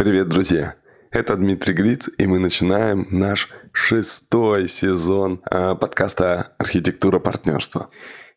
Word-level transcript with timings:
Привет, 0.00 0.28
друзья! 0.28 0.76
Это 1.10 1.36
Дмитрий 1.36 1.74
Гриц, 1.74 2.08
и 2.16 2.26
мы 2.26 2.38
начинаем 2.38 3.06
наш 3.10 3.50
шестой 3.70 4.66
сезон 4.66 5.42
э, 5.44 5.74
подкаста 5.74 6.54
«Архитектура 6.56 7.18
партнерства». 7.18 7.90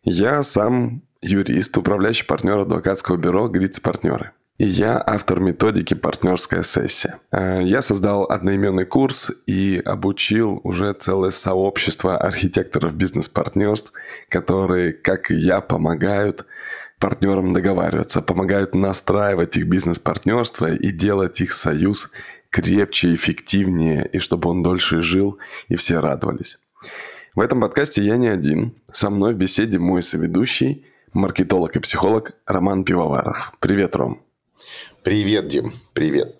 Я 0.03 0.43
сам 0.43 1.03
юрист, 1.21 1.77
управляющий 1.77 2.25
партнер 2.25 2.59
адвокатского 2.59 3.15
бюро 3.15 3.47
«Гриц 3.47 3.79
Партнеры». 3.79 4.31
И 4.57 4.65
я 4.65 5.01
автор 5.03 5.39
методики 5.39 5.93
«Партнерская 5.93 6.63
сессия». 6.63 7.19
Э, 7.31 7.61
я 7.63 7.81
создал 7.81 8.25
одноименный 8.25 8.85
курс 8.85 9.31
и 9.47 9.81
обучил 9.85 10.59
уже 10.65 10.91
целое 10.91 11.31
сообщество 11.31 12.17
архитекторов 12.17 12.93
бизнес-партнерств, 12.93 13.93
которые, 14.27 14.91
как 14.91 15.31
и 15.31 15.35
я, 15.35 15.61
помогают 15.61 16.45
партнерам 17.03 17.51
договариваться, 17.51 18.21
помогают 18.21 18.73
настраивать 18.73 19.57
их 19.57 19.67
бизнес-партнерство 19.67 20.73
и 20.73 20.89
делать 20.89 21.41
их 21.41 21.51
союз 21.51 22.09
крепче, 22.49 23.13
эффективнее, 23.13 24.07
и 24.07 24.19
чтобы 24.19 24.49
он 24.49 24.63
дольше 24.63 25.01
жил, 25.01 25.37
и 25.67 25.75
все 25.75 25.99
радовались. 25.99 26.59
В 27.35 27.41
этом 27.41 27.59
подкасте 27.59 28.01
я 28.01 28.15
не 28.15 28.29
один. 28.29 28.71
Со 28.89 29.09
мной 29.09 29.33
в 29.33 29.37
беседе 29.37 29.79
мой 29.79 30.01
соведущий, 30.01 30.85
маркетолог 31.11 31.75
и 31.75 31.79
психолог 31.79 32.37
Роман 32.45 32.85
Пивоваров. 32.85 33.51
Привет, 33.59 33.97
Ром. 33.97 34.21
Привет, 35.03 35.49
Дим. 35.49 35.73
Привет. 35.91 36.37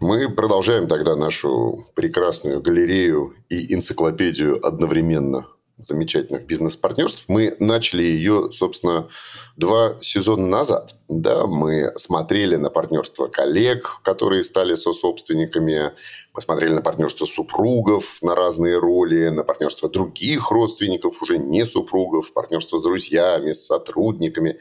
Мы 0.00 0.28
продолжаем 0.28 0.88
тогда 0.88 1.14
нашу 1.14 1.86
прекрасную 1.94 2.60
галерею 2.60 3.36
и 3.48 3.72
энциклопедию 3.72 4.58
одновременно 4.66 5.46
замечательных 5.78 6.46
бизнес-партнерств. 6.46 7.24
Мы 7.28 7.56
начали 7.58 8.02
ее, 8.02 8.50
собственно, 8.52 9.08
два 9.56 9.96
сезона 10.00 10.46
назад. 10.46 10.94
Да, 11.08 11.46
мы 11.46 11.92
смотрели 11.96 12.56
на 12.56 12.70
партнерство 12.70 13.26
коллег, 13.26 14.00
которые 14.02 14.44
стали 14.44 14.74
сособственниками. 14.74 15.92
Мы 16.34 16.40
смотрели 16.40 16.74
на 16.74 16.82
партнерство 16.82 17.26
супругов 17.26 18.18
на 18.22 18.34
разные 18.34 18.78
роли, 18.78 19.28
на 19.28 19.44
партнерство 19.44 19.88
других 19.88 20.50
родственников, 20.50 21.20
уже 21.22 21.38
не 21.38 21.66
супругов, 21.66 22.32
партнерство 22.32 22.78
с 22.78 22.82
друзьями, 22.82 23.52
с 23.52 23.66
сотрудниками 23.66 24.58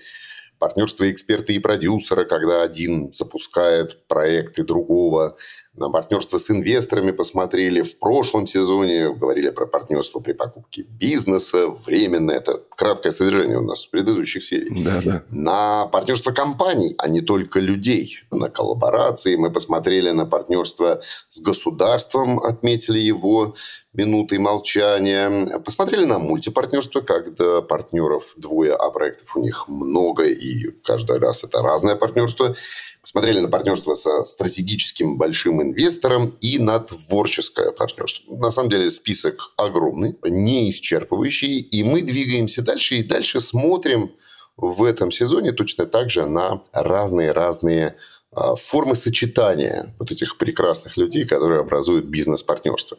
партнерство 0.61 1.11
эксперта 1.11 1.53
и 1.53 1.59
продюсера, 1.59 2.23
когда 2.23 2.61
один 2.61 3.11
запускает 3.11 4.05
проекты 4.07 4.63
другого, 4.63 5.35
на 5.73 5.89
партнерство 5.89 6.37
с 6.37 6.51
инвесторами 6.51 7.11
посмотрели. 7.11 7.81
В 7.81 7.97
прошлом 7.97 8.45
сезоне 8.45 9.11
говорили 9.11 9.49
про 9.49 9.65
партнерство 9.65 10.19
при 10.19 10.33
покупке 10.33 10.83
бизнеса, 10.83 11.67
временно. 11.67 12.29
Это 12.29 12.61
краткое 12.77 13.11
содержание 13.11 13.57
у 13.57 13.63
нас 13.63 13.85
в 13.85 13.89
предыдущих 13.89 14.43
сериях. 14.43 14.85
Да, 14.85 15.01
да. 15.03 15.23
На 15.31 15.87
партнерство 15.87 16.31
компаний, 16.31 16.93
а 16.99 17.07
не 17.07 17.21
только 17.21 17.59
людей. 17.59 18.19
На 18.29 18.49
коллаборации 18.49 19.37
мы 19.37 19.51
посмотрели 19.51 20.11
на 20.11 20.27
партнерство 20.27 21.01
с 21.29 21.41
государством, 21.41 22.39
отметили 22.39 22.99
его 22.99 23.55
минутой 23.93 24.37
молчания. 24.37 25.59
Посмотрели 25.59 26.05
на 26.05 26.19
мультипартнерство, 26.19 27.01
когда 27.01 27.61
партнеров 27.61 28.33
двое, 28.37 28.73
а 28.73 28.89
проектов 28.89 29.35
у 29.35 29.41
них 29.41 29.67
много, 29.67 30.25
и 30.27 30.71
каждый 30.83 31.19
раз 31.19 31.43
это 31.43 31.61
разное 31.61 31.95
партнерство. 31.95 32.55
Посмотрели 33.01 33.39
на 33.39 33.49
партнерство 33.49 33.95
со 33.95 34.23
стратегическим 34.23 35.17
большим 35.17 35.61
инвестором 35.61 36.37
и 36.39 36.59
на 36.59 36.79
творческое 36.79 37.71
партнерство. 37.71 38.35
На 38.35 38.51
самом 38.51 38.69
деле 38.69 38.91
список 38.91 39.53
огромный, 39.57 40.17
не 40.23 40.69
исчерпывающий, 40.69 41.57
и 41.57 41.83
мы 41.83 42.03
двигаемся 42.03 42.61
дальше 42.61 42.97
и 42.97 43.03
дальше 43.03 43.39
смотрим 43.39 44.11
в 44.55 44.83
этом 44.83 45.11
сезоне 45.11 45.51
точно 45.51 45.85
так 45.85 46.11
же 46.11 46.27
на 46.27 46.63
разные-разные 46.71 47.95
формы 48.33 48.95
сочетания 48.95 49.93
вот 49.99 50.11
этих 50.11 50.37
прекрасных 50.37 50.97
людей, 50.97 51.25
которые 51.25 51.61
образуют 51.61 52.05
бизнес-партнерство. 52.05 52.97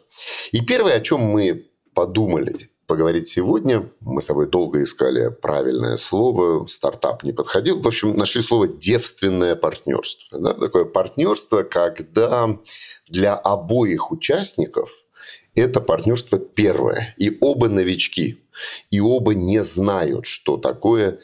И 0.51 0.61
первое, 0.61 0.95
о 0.95 1.01
чем 1.01 1.21
мы 1.21 1.67
подумали 1.93 2.69
поговорить 2.85 3.27
сегодня, 3.27 3.89
мы 4.01 4.21
с 4.21 4.25
тобой 4.25 4.47
долго 4.47 4.83
искали 4.83 5.29
правильное 5.29 5.97
слово, 5.97 6.67
стартап 6.67 7.23
не 7.23 7.31
подходил. 7.31 7.81
В 7.81 7.87
общем, 7.87 8.15
нашли 8.15 8.41
слово 8.41 8.67
«девственное 8.67 9.55
партнерство». 9.55 10.39
Да? 10.39 10.53
Такое 10.53 10.85
партнерство, 10.85 11.63
когда 11.63 12.57
для 13.07 13.35
обоих 13.35 14.11
участников 14.11 14.91
это 15.55 15.81
партнерство 15.81 16.39
первое. 16.39 17.15
И 17.17 17.37
оба 17.39 17.69
новички. 17.69 18.43
И 18.91 18.99
оба 18.99 19.33
не 19.33 19.63
знают, 19.63 20.25
что 20.25 20.57
такое 20.57 21.19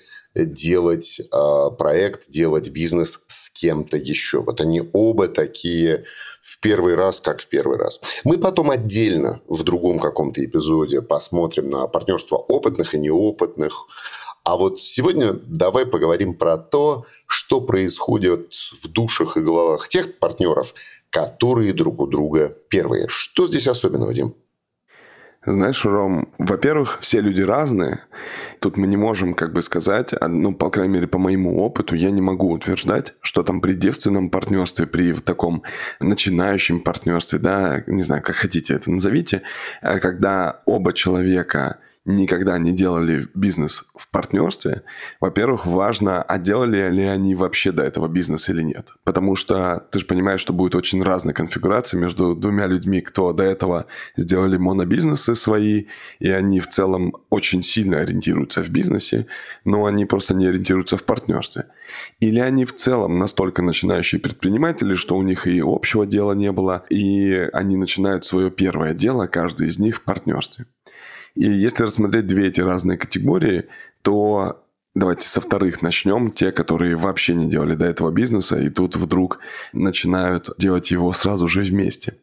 делать 0.45 1.19
э, 1.19 1.75
проект, 1.77 2.29
делать 2.29 2.69
бизнес 2.69 3.22
с 3.27 3.50
кем-то 3.50 3.97
еще. 3.97 4.41
Вот 4.41 4.61
они 4.61 4.81
оба 4.94 5.27
такие 5.27 6.05
в 6.41 6.59
первый 6.59 6.95
раз, 6.95 7.19
как 7.19 7.41
в 7.41 7.47
первый 7.47 7.77
раз. 7.77 8.00
Мы 8.23 8.38
потом 8.38 8.72
отдельно 8.72 9.41
в 9.47 9.63
другом 9.63 10.00
каком-то 10.00 10.44
эпизоде 10.44 11.01
посмотрим 11.01 11.69
на 11.69 11.88
партнерство 11.88 12.38
опытных 12.38 12.95
и 12.95 13.00
неопытных. 13.00 13.88
А 14.44 14.57
вот 14.57 14.81
сегодня 14.81 15.33
давай 15.33 15.85
поговорим 15.85 16.33
про 16.33 16.57
то, 16.57 17.06
что 17.27 17.61
происходит 17.61 18.53
в 18.81 18.88
душах 18.88 19.38
и 19.38 19.41
головах 19.41 19.89
тех 19.89 20.17
партнеров, 20.17 20.73
которые 21.09 21.73
друг 21.73 22.01
у 22.01 22.07
друга 22.07 22.57
первые. 22.69 23.07
Что 23.07 23.47
здесь 23.47 23.67
особенного, 23.67 24.13
Дим? 24.13 24.35
Знаешь, 25.45 25.85
Ром, 25.85 26.27
во-первых, 26.38 26.97
все 27.00 27.22
люди 27.22 27.41
разные. 27.41 28.01
Тут 28.59 28.75
мы 28.75 28.88
не 28.88 28.97
можем 28.97 29.33
как 29.33 29.53
бы 29.53 29.61
сказать, 29.61 30.13
а, 30.19 30.27
ну, 30.27 30.53
по 30.53 30.69
крайней 30.69 30.95
мере, 30.95 31.07
по 31.07 31.17
моему 31.17 31.61
опыту, 31.63 31.95
я 31.95 32.11
не 32.11 32.19
могу 32.19 32.51
утверждать, 32.51 33.13
что 33.22 33.44
там 33.44 33.61
при 33.61 33.72
девственном 33.72 34.31
партнерстве, 34.31 34.85
при 34.85 35.13
таком 35.13 35.63
начинающем 36.01 36.81
партнерстве, 36.81 37.39
да, 37.39 37.83
не 37.88 38.03
знаю, 38.03 38.22
как 38.22 38.35
хотите 38.35 38.73
это 38.73 38.91
назовите, 38.91 39.44
а, 39.81 40.00
когда 40.00 40.61
оба 40.66 40.91
человека 40.91 41.79
никогда 42.09 42.57
не 42.57 42.71
делали 42.71 43.27
бизнес 43.33 43.85
в 43.95 44.09
партнерстве, 44.09 44.83
во-первых, 45.19 45.65
важно, 45.65 46.21
а 46.21 46.37
делали 46.39 46.89
ли 46.91 47.03
они 47.03 47.35
вообще 47.35 47.71
до 47.71 47.83
этого 47.83 48.07
бизнес 48.07 48.49
или 48.49 48.63
нет. 48.63 48.89
Потому 49.03 49.35
что 49.35 49.87
ты 49.91 49.99
же 49.99 50.05
понимаешь, 50.05 50.39
что 50.39 50.53
будет 50.53 50.75
очень 50.75 51.03
разная 51.03 51.33
конфигурация 51.33 51.99
между 51.99 52.35
двумя 52.35 52.67
людьми, 52.67 53.01
кто 53.01 53.31
до 53.31 53.43
этого 53.43 53.85
сделали 54.17 54.57
монобизнесы 54.57 55.35
свои, 55.35 55.85
и 56.19 56.29
они 56.29 56.59
в 56.59 56.69
целом 56.69 57.13
очень 57.29 57.63
сильно 57.63 57.99
ориентируются 57.99 58.63
в 58.63 58.69
бизнесе, 58.69 59.27
но 59.63 59.85
они 59.85 60.05
просто 60.05 60.33
не 60.33 60.47
ориентируются 60.47 60.97
в 60.97 61.03
партнерстве. 61.03 61.65
Или 62.19 62.39
они 62.39 62.65
в 62.65 62.75
целом 62.75 63.19
настолько 63.19 63.61
начинающие 63.61 64.19
предприниматели, 64.19 64.95
что 64.95 65.15
у 65.15 65.21
них 65.21 65.47
и 65.47 65.61
общего 65.63 66.05
дела 66.05 66.33
не 66.33 66.51
было, 66.51 66.85
и 66.89 67.49
они 67.53 67.77
начинают 67.77 68.25
свое 68.25 68.49
первое 68.49 68.93
дело, 68.93 69.27
каждый 69.27 69.67
из 69.67 69.79
них 69.79 69.97
в 69.97 70.03
партнерстве. 70.03 70.65
И 71.35 71.50
если 71.50 71.84
рассмотреть 71.84 72.28
две 72.28 72.47
эти 72.47 72.62
разные 72.62 72.97
категории, 72.97 73.66
то 74.01 74.63
Давайте 74.95 75.28
со 75.28 75.40
вторых 75.40 75.81
начнем. 75.81 76.31
Те, 76.31 76.51
которые 76.51 76.95
вообще 76.95 77.35
не 77.35 77.50
делали 77.50 77.75
до 77.75 77.85
этого 77.85 78.12
бизнеса, 78.12 78.59
и 78.59 78.69
тут 78.69 78.95
вдруг 78.95 79.39
начинают 79.72 80.50
делать 80.57 80.89
его 80.89 81.13
сразу 81.13 81.47
же 81.47 81.62
вместе. 81.62 82.16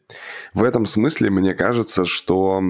В 0.53 0.65
этом 0.65 0.85
смысле 0.85 1.31
мне 1.31 1.55
кажется, 1.55 2.05
что, 2.05 2.61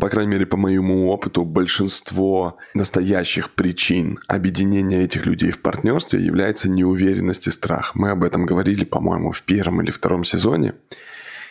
по 0.00 0.08
крайней 0.08 0.32
мере, 0.32 0.46
по 0.46 0.56
моему 0.56 1.10
опыту, 1.10 1.44
большинство 1.44 2.56
настоящих 2.74 3.50
причин 3.50 4.18
объединения 4.26 5.04
этих 5.04 5.26
людей 5.26 5.50
в 5.50 5.60
партнерстве 5.60 6.24
является 6.24 6.70
неуверенность 6.70 7.46
и 7.46 7.50
страх. 7.50 7.94
Мы 7.94 8.10
об 8.10 8.24
этом 8.24 8.46
говорили, 8.46 8.84
по-моему, 8.84 9.32
в 9.32 9.42
первом 9.42 9.82
или 9.82 9.90
втором 9.90 10.24
сезоне. 10.24 10.74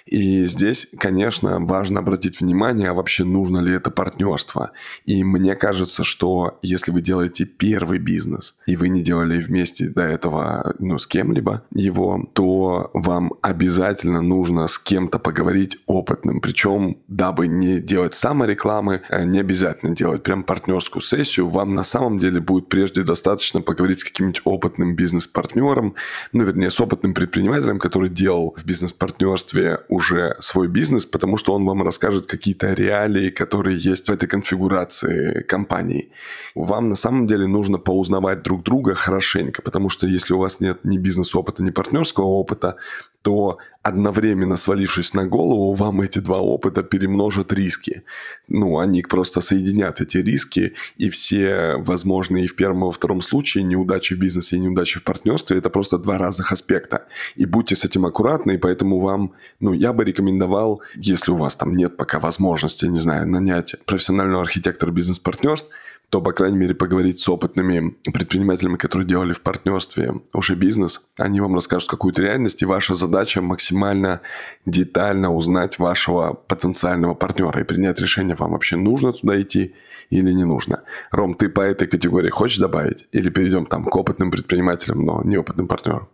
И 0.06 0.46
здесь, 0.46 0.88
конечно, 0.98 1.60
важно 1.60 2.00
обратить 2.00 2.42
внимание, 2.42 2.90
а 2.90 2.94
вообще 2.94 3.24
нужно 3.24 3.60
ли 3.60 3.74
это 3.74 3.92
партнерство. 3.92 4.72
И 5.06 5.24
мне 5.24 5.56
кажется, 5.56 6.04
что 6.04 6.60
если 6.62 6.92
вы 6.92 7.02
делаете 7.02 7.46
первый 7.46 8.00
бизнес, 8.00 8.58
и 8.66 8.76
вы 8.76 8.90
не 8.90 9.02
делали 9.02 9.42
вместе 9.42 9.88
до 9.88 10.04
этого 10.04 10.76
ну, 10.80 10.98
с 10.98 11.08
кем-либо 11.08 11.64
его, 11.74 12.30
то 12.34 12.90
вам 12.94 13.34
обязательно 13.42 14.22
нужно 14.22 14.68
с 14.68 14.78
кем-то 14.78 15.20
поговорить 15.20 15.78
опытным. 15.86 16.42
Причем, 16.42 16.98
дабы 17.08 17.48
не 17.48 17.80
делать 17.80 18.16
саморекламы, 18.16 19.02
э, 19.10 19.24
не 19.26 19.40
обязательно 19.40 19.96
делать 19.96 20.24
прям 20.24 20.44
партнерскую 20.44 21.02
сессию, 21.02 21.50
вам 21.50 21.76
на 21.76 21.84
самом 21.84 22.20
деле 22.20 22.40
будет 22.40 22.70
прежде 22.70 23.04
достаточно 23.04 23.62
поговорить 23.62 24.02
с 24.02 24.04
каким-нибудь 24.04 24.42
опытным 24.46 24.96
бизнес-партнером, 24.96 25.96
ну, 26.32 26.44
вернее, 26.44 26.70
с 26.70 26.80
опытным 26.80 27.14
предпринимателем, 27.14 27.80
который 27.80 28.10
делал 28.10 28.56
в 28.58 28.66
бизнес-партнерстве 28.66 29.82
уже 29.92 30.38
свой 30.40 30.70
бизнес, 30.70 31.06
потому 31.06 31.36
что 31.38 31.54
он 31.54 31.66
вам 31.66 31.84
расскажет 31.84 32.26
какие-то 32.26 32.74
реалии, 32.74 33.30
которые 33.30 33.78
есть 33.78 34.08
в 34.08 34.12
этой 34.12 34.28
конфигурации 34.28 35.44
компании. 35.44 36.12
Вам 36.56 36.90
на 36.90 36.96
самом 36.96 37.28
деле 37.28 37.46
нужно 37.46 37.78
поузнавать 37.78 38.42
друг 38.42 38.64
друга 38.64 38.96
хорошенько, 38.96 39.62
потому 39.62 39.90
что 39.90 40.08
если 40.08 40.34
у 40.34 40.40
вас 40.40 40.62
нет 40.62 40.80
ни 40.86 40.98
бизнес-опыта, 40.98 41.62
ни 41.62 41.72
партнерского 41.72 42.26
опыта, 42.26 42.78
то 43.22 43.58
одновременно 43.84 44.58
свалившись 44.58 45.14
на 45.14 45.26
голову, 45.26 45.74
вам 45.74 46.02
эти 46.02 46.20
два 46.20 46.40
опыта 46.40 46.84
перемножат 46.84 47.52
риски. 47.52 48.04
Ну, 48.48 48.78
они 48.78 49.02
просто 49.02 49.42
соединят 49.42 50.02
эти 50.02 50.18
риски, 50.18 50.74
и 50.98 51.10
все 51.10 51.76
возможные 51.78 52.48
в 52.48 52.56
первом, 52.56 52.82
и 52.82 52.86
во 52.86 52.92
втором 52.92 53.22
случае 53.22 53.64
неудачи 53.64 54.14
в 54.14 54.20
бизнесе 54.20 54.58
и 54.58 54.60
неудачи 54.60 55.00
в 55.00 55.04
партнерстве– 55.04 55.58
это 55.60 55.70
просто 55.70 55.98
два 55.98 56.18
разных 56.18 56.52
аспекта. 56.52 57.08
И 57.36 57.46
будьте 57.46 57.76
с 57.76 57.84
этим 57.84 58.06
аккуратны, 58.06 58.54
и 58.54 58.58
поэтому 58.58 59.00
вам, 59.00 59.34
ну, 59.60 59.74
я 59.74 59.94
бы 59.94 60.04
рекомендовал, 60.04 60.82
если 60.96 61.32
у 61.32 61.38
вас 61.38 61.56
там 61.56 61.76
нет 61.76 61.98
пока 61.98 62.20
возможности, 62.20 62.86
не 62.86 63.00
знаю, 63.00 63.28
нанять 63.28 63.76
профессионального 63.86 64.44
архитектора 64.44 64.92
бизнес-партнерств, 64.92 65.70
то, 66.12 66.20
по 66.20 66.34
крайней 66.34 66.58
мере, 66.58 66.76
поговорить 66.76 67.20
с 67.20 67.30
опытными 67.30 67.96
предпринимателями, 68.12 68.76
которые 68.76 69.08
делали 69.08 69.32
в 69.32 69.42
партнерстве 69.42 70.16
уже 70.34 70.56
бизнес. 70.56 71.02
Они 71.18 71.40
вам 71.40 71.56
расскажут 71.56 71.90
какую-то 71.90 72.22
реальность, 72.22 72.62
и 72.62 72.66
ваша 72.66 72.96
задача 72.96 73.42
максимально 73.42 74.20
детально 74.66 75.34
узнать 75.34 75.80
вашего 75.80 76.34
потенциального 76.34 77.14
партнера 77.14 77.62
и 77.62 77.64
принять 77.64 78.02
решение, 78.02 78.36
вам 78.36 78.52
вообще 78.52 78.76
нужно 78.76 79.14
туда 79.14 79.42
идти 79.42 79.74
или 80.10 80.34
не 80.34 80.44
нужно. 80.44 80.84
Ром, 81.12 81.34
ты 81.34 81.48
по 81.48 81.62
этой 81.62 81.88
категории 81.88 82.30
хочешь 82.30 82.58
добавить? 82.58 83.08
Или 83.14 83.30
перейдем 83.30 83.66
там 83.66 83.86
к 83.86 83.96
опытным 83.96 84.32
предпринимателям, 84.32 85.06
но 85.06 85.24
неопытным 85.24 85.70
партнерам? 85.70 86.10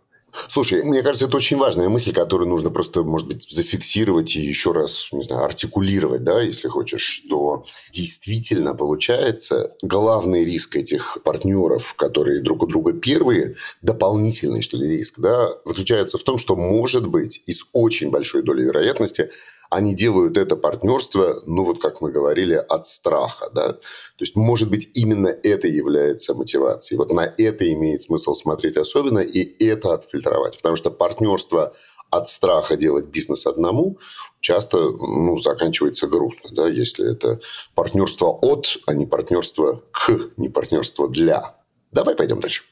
Слушай, 0.48 0.82
мне 0.82 1.02
кажется, 1.02 1.26
это 1.26 1.36
очень 1.36 1.56
важная 1.56 1.88
мысль, 1.88 2.12
которую 2.12 2.48
нужно 2.48 2.70
просто, 2.70 3.02
может 3.02 3.26
быть, 3.26 3.48
зафиксировать 3.48 4.36
и 4.36 4.40
еще 4.40 4.72
раз, 4.72 5.08
не 5.12 5.22
знаю, 5.22 5.44
артикулировать, 5.44 6.22
да, 6.22 6.42
если 6.42 6.68
хочешь, 6.68 7.02
что 7.02 7.64
действительно 7.92 8.74
получается 8.74 9.74
главный 9.82 10.44
риск 10.44 10.76
этих 10.76 11.18
партнеров, 11.24 11.94
которые 11.94 12.42
друг 12.42 12.62
у 12.62 12.66
друга 12.66 12.92
первые, 12.92 13.56
дополнительный, 13.80 14.62
что 14.62 14.76
ли, 14.76 14.88
риск, 14.88 15.18
да, 15.18 15.50
заключается 15.64 16.18
в 16.18 16.22
том, 16.22 16.38
что, 16.38 16.56
может 16.56 17.06
быть, 17.06 17.42
и 17.46 17.54
с 17.54 17.64
очень 17.72 18.10
большой 18.10 18.42
долей 18.42 18.64
вероятности 18.64 19.30
они 19.70 19.94
делают 19.94 20.36
это 20.36 20.56
партнерство, 20.56 21.42
ну 21.46 21.64
вот 21.64 21.80
как 21.80 22.00
мы 22.00 22.10
говорили, 22.10 22.54
от 22.54 22.86
страха. 22.86 23.50
Да? 23.54 23.72
То 23.74 23.80
есть, 24.20 24.36
может 24.36 24.70
быть, 24.70 24.90
именно 24.94 25.28
это 25.28 25.68
является 25.68 26.34
мотивацией. 26.34 26.98
Вот 26.98 27.12
на 27.12 27.32
это 27.36 27.70
имеет 27.72 28.02
смысл 28.02 28.34
смотреть 28.34 28.76
особенно 28.76 29.18
и 29.18 29.64
это 29.64 29.94
отфильтровать. 29.94 30.56
Потому 30.56 30.76
что 30.76 30.90
партнерство 30.90 31.72
от 32.10 32.28
страха 32.28 32.76
делать 32.76 33.06
бизнес 33.06 33.46
одному 33.46 33.98
часто 34.40 34.78
ну, 34.78 35.36
заканчивается 35.36 36.06
грустно, 36.06 36.50
да, 36.52 36.68
если 36.68 37.10
это 37.10 37.40
партнерство 37.74 38.28
от, 38.28 38.78
а 38.86 38.94
не 38.94 39.04
партнерство 39.04 39.82
к, 39.90 40.30
не 40.36 40.48
партнерство 40.48 41.08
для. 41.08 41.56
Давай 41.92 42.14
пойдем 42.14 42.40
дальше. 42.40 42.62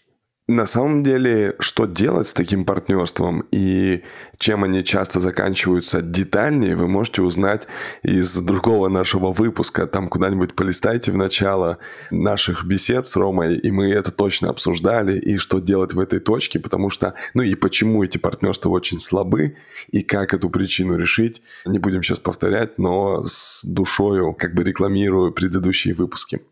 На 0.49 0.67
самом 0.67 1.03
деле, 1.03 1.57
что 1.59 1.87
делать 1.87 2.29
с 2.29 2.33
таким 2.33 2.65
партнерством 2.65 3.45
и 3.51 4.05
чем 4.39 4.63
они 4.63 4.85
часто 4.85 5.19
заканчиваются 5.19 6.03
детальнее, 6.03 6.77
вы 6.77 6.87
можете 6.87 7.23
узнать 7.23 7.67
из 8.05 8.33
другого 8.37 8.89
нашего 8.89 9.33
выпуска. 9.33 9.89
Там 9.89 10.09
куда-нибудь 10.09 10.55
полистайте 10.55 11.11
в 11.11 11.17
начало 11.17 11.79
наших 12.13 12.65
бесед 12.65 13.09
с 13.09 13.17
Ромой, 13.17 13.57
и 13.57 13.73
мы 13.73 13.91
это 13.91 14.13
точно 14.13 14.49
обсуждали, 14.51 15.19
и 15.19 15.37
что 15.37 15.59
делать 15.59 15.95
в 15.95 15.99
этой 15.99 16.21
точке, 16.21 16.61
потому 16.61 16.91
что, 16.91 17.15
ну 17.35 17.43
и 17.43 17.57
почему 17.57 18.05
эти 18.05 18.19
партнерства 18.19 18.69
очень 18.69 19.01
слабы, 19.01 19.57
и 19.91 20.03
как 20.03 20.33
эту 20.33 20.49
причину 20.49 20.97
решить, 20.97 21.43
не 21.65 21.81
будем 21.81 22.05
сейчас 22.05 22.21
повторять, 22.21 22.79
но 22.79 23.25
с 23.25 23.65
душою 23.65 24.33
как 24.33 24.55
бы 24.55 24.63
рекламирую 24.63 25.33
предыдущие 25.33 25.95
выпуски. 25.95 26.43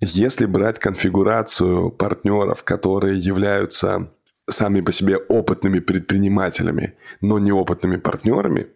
Если 0.00 0.46
брать 0.46 0.78
конфигурацию 0.78 1.90
партнеров, 1.90 2.64
которые 2.64 3.18
являются 3.18 4.10
сами 4.48 4.80
по 4.80 4.92
себе 4.92 5.18
опытными 5.18 5.78
предпринимателями, 5.78 6.94
но 7.20 7.38
неопытными 7.38 7.96
партнерами, 7.96 8.68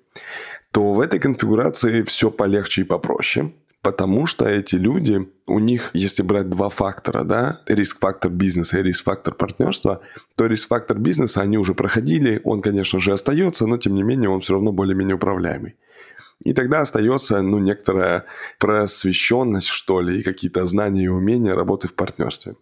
то 0.71 0.93
в 0.93 1.01
этой 1.01 1.21
конфигурации 1.21 2.03
все 2.03 2.31
полегче 2.31 2.83
и 2.83 2.85
попроще, 2.85 3.55
потому 3.81 4.27
что 4.27 4.47
эти 4.47 4.75
люди, 4.75 5.27
у 5.47 5.59
них, 5.59 5.91
если 5.95 6.23
брать 6.23 6.51
два 6.51 6.69
фактора, 6.69 7.25
да, 7.25 7.61
риск-фактор 7.67 8.31
бизнеса 8.31 8.81
и 8.81 8.83
риск-фактор 8.83 9.35
партнерства, 9.35 10.03
то 10.37 10.45
риск-фактор 10.45 10.99
бизнеса 10.99 11.41
они 11.41 11.57
уже 11.57 11.75
проходили, 11.75 12.43
он, 12.45 12.61
конечно 12.61 12.99
же, 12.99 13.13
остается, 13.13 13.67
но 13.67 13.79
тем 13.79 13.95
не 13.95 14.03
менее 14.03 14.29
он 14.29 14.41
все 14.41 14.55
равно 14.55 14.73
более-менее 14.73 15.17
управляемый. 15.17 15.77
И 16.43 16.53
тогда 16.53 16.81
остается, 16.81 17.41
ну, 17.43 17.59
некоторая 17.59 18.25
просвещенность, 18.59 19.69
что 19.69 20.01
ли, 20.01 20.21
и 20.21 20.23
какие-то 20.23 20.67
знания 20.67 21.05
и 21.05 21.09
умения 21.09 21.55
работы 21.55 21.89
в 21.89 21.95
партнерстве. 21.95 22.57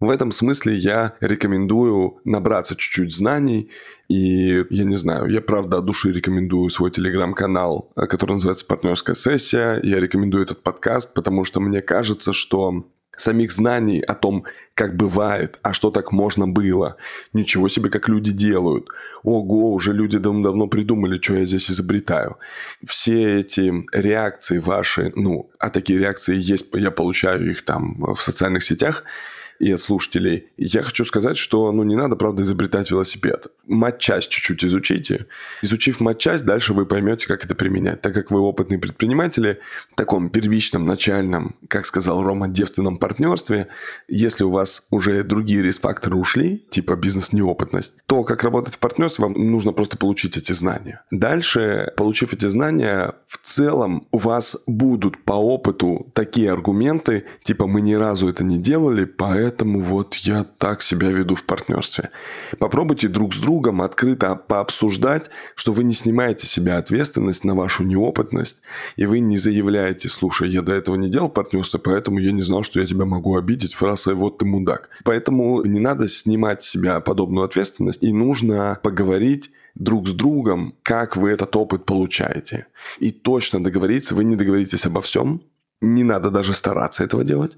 В 0.00 0.08
этом 0.08 0.32
смысле 0.32 0.76
я 0.76 1.14
рекомендую 1.20 2.20
набраться 2.24 2.74
чуть-чуть 2.74 3.14
знаний. 3.14 3.70
И 4.08 4.64
я 4.70 4.84
не 4.84 4.96
знаю, 4.96 5.26
я 5.28 5.42
правда 5.42 5.78
от 5.78 5.84
души 5.84 6.10
рекомендую 6.10 6.70
свой 6.70 6.90
телеграм-канал, 6.90 7.92
который 7.94 8.32
называется 8.32 8.64
«Партнерская 8.64 9.14
сессия». 9.14 9.78
Я 9.82 10.00
рекомендую 10.00 10.42
этот 10.42 10.62
подкаст, 10.62 11.12
потому 11.12 11.44
что 11.44 11.60
мне 11.60 11.82
кажется, 11.82 12.32
что 12.32 12.86
самих 13.16 13.52
знаний 13.52 14.00
о 14.00 14.14
том, 14.14 14.44
как 14.74 14.96
бывает, 14.96 15.58
а 15.62 15.72
что 15.72 15.90
так 15.90 16.12
можно 16.12 16.48
было. 16.48 16.96
Ничего 17.32 17.68
себе, 17.68 17.90
как 17.90 18.08
люди 18.08 18.32
делают. 18.32 18.86
Ого, 19.22 19.72
уже 19.72 19.92
люди 19.92 20.18
давно 20.18 20.66
придумали, 20.68 21.20
что 21.20 21.34
я 21.34 21.44
здесь 21.44 21.70
изобретаю. 21.70 22.38
Все 22.86 23.40
эти 23.40 23.72
реакции 23.92 24.58
ваши, 24.58 25.12
ну, 25.16 25.50
а 25.58 25.70
такие 25.70 25.98
реакции 25.98 26.36
есть, 26.38 26.66
я 26.72 26.90
получаю 26.90 27.50
их 27.50 27.64
там 27.64 28.14
в 28.14 28.22
социальных 28.22 28.64
сетях– 28.64 29.04
и 29.60 29.70
от 29.72 29.80
слушателей. 29.80 30.46
Я 30.56 30.82
хочу 30.82 31.04
сказать, 31.04 31.36
что 31.36 31.70
ну, 31.70 31.84
не 31.84 31.94
надо, 31.94 32.16
правда, 32.16 32.42
изобретать 32.42 32.90
велосипед. 32.90 33.48
Матчасть 33.66 34.30
чуть-чуть 34.30 34.64
изучите. 34.64 35.26
Изучив 35.62 36.00
матчасть, 36.00 36.44
дальше 36.44 36.72
вы 36.72 36.86
поймете, 36.86 37.28
как 37.28 37.44
это 37.44 37.54
применять. 37.54 38.00
Так 38.00 38.14
как 38.14 38.30
вы 38.30 38.40
опытные 38.40 38.78
предприниматели, 38.78 39.60
в 39.92 39.96
таком 39.96 40.30
первичном, 40.30 40.86
начальном, 40.86 41.56
как 41.68 41.84
сказал 41.84 42.22
Рома, 42.22 42.48
девственном 42.48 42.96
партнерстве, 42.96 43.68
если 44.08 44.44
у 44.44 44.50
вас 44.50 44.86
уже 44.90 45.22
другие 45.24 45.62
риск-факторы 45.62 46.16
ушли, 46.16 46.64
типа 46.70 46.96
бизнес-неопытность, 46.96 47.96
то 48.06 48.24
как 48.24 48.42
работать 48.42 48.74
в 48.74 48.78
партнерстве, 48.78 49.26
вам 49.26 49.34
нужно 49.34 49.72
просто 49.72 49.98
получить 49.98 50.38
эти 50.38 50.52
знания. 50.52 51.02
Дальше, 51.10 51.92
получив 51.98 52.32
эти 52.32 52.46
знания, 52.46 53.14
в 53.26 53.38
целом 53.38 54.08
у 54.10 54.16
вас 54.16 54.56
будут 54.66 55.22
по 55.24 55.34
опыту 55.34 56.10
такие 56.14 56.50
аргументы, 56.50 57.24
типа 57.44 57.66
мы 57.66 57.82
ни 57.82 57.92
разу 57.92 58.26
это 58.26 58.42
не 58.42 58.58
делали, 58.58 59.04
поэтому 59.04 59.49
поэтому 59.50 59.80
вот 59.80 60.14
я 60.14 60.44
так 60.58 60.80
себя 60.80 61.10
веду 61.10 61.34
в 61.34 61.42
партнерстве. 61.42 62.10
Попробуйте 62.58 63.08
друг 63.08 63.34
с 63.34 63.38
другом 63.38 63.82
открыто 63.82 64.36
пообсуждать, 64.36 65.24
что 65.56 65.72
вы 65.72 65.82
не 65.82 65.92
снимаете 65.92 66.46
себя 66.46 66.78
ответственность 66.78 67.44
на 67.44 67.56
вашу 67.56 67.82
неопытность, 67.82 68.62
и 68.94 69.06
вы 69.06 69.18
не 69.18 69.38
заявляете, 69.38 70.08
слушай, 70.08 70.48
я 70.48 70.62
до 70.62 70.72
этого 70.72 70.94
не 70.94 71.10
делал 71.10 71.28
партнерство, 71.28 71.78
поэтому 71.78 72.20
я 72.20 72.30
не 72.30 72.42
знал, 72.42 72.62
что 72.62 72.78
я 72.78 72.86
тебя 72.86 73.06
могу 73.06 73.36
обидеть 73.36 73.74
фразой 73.74 74.14
«вот 74.14 74.38
ты 74.38 74.44
мудак». 74.44 74.88
Поэтому 75.02 75.64
не 75.64 75.80
надо 75.80 76.06
снимать 76.06 76.62
с 76.62 76.70
себя 76.70 77.00
подобную 77.00 77.44
ответственность, 77.44 78.04
и 78.04 78.12
нужно 78.12 78.78
поговорить 78.84 79.50
друг 79.74 80.06
с 80.06 80.12
другом, 80.12 80.74
как 80.84 81.16
вы 81.16 81.30
этот 81.30 81.56
опыт 81.56 81.84
получаете. 81.86 82.66
И 83.00 83.10
точно 83.10 83.64
договориться, 83.64 84.14
вы 84.14 84.22
не 84.22 84.36
договоритесь 84.36 84.86
обо 84.86 85.00
всем, 85.00 85.42
не 85.80 86.04
надо 86.04 86.30
даже 86.30 86.54
стараться 86.54 87.02
этого 87.02 87.24
делать 87.24 87.56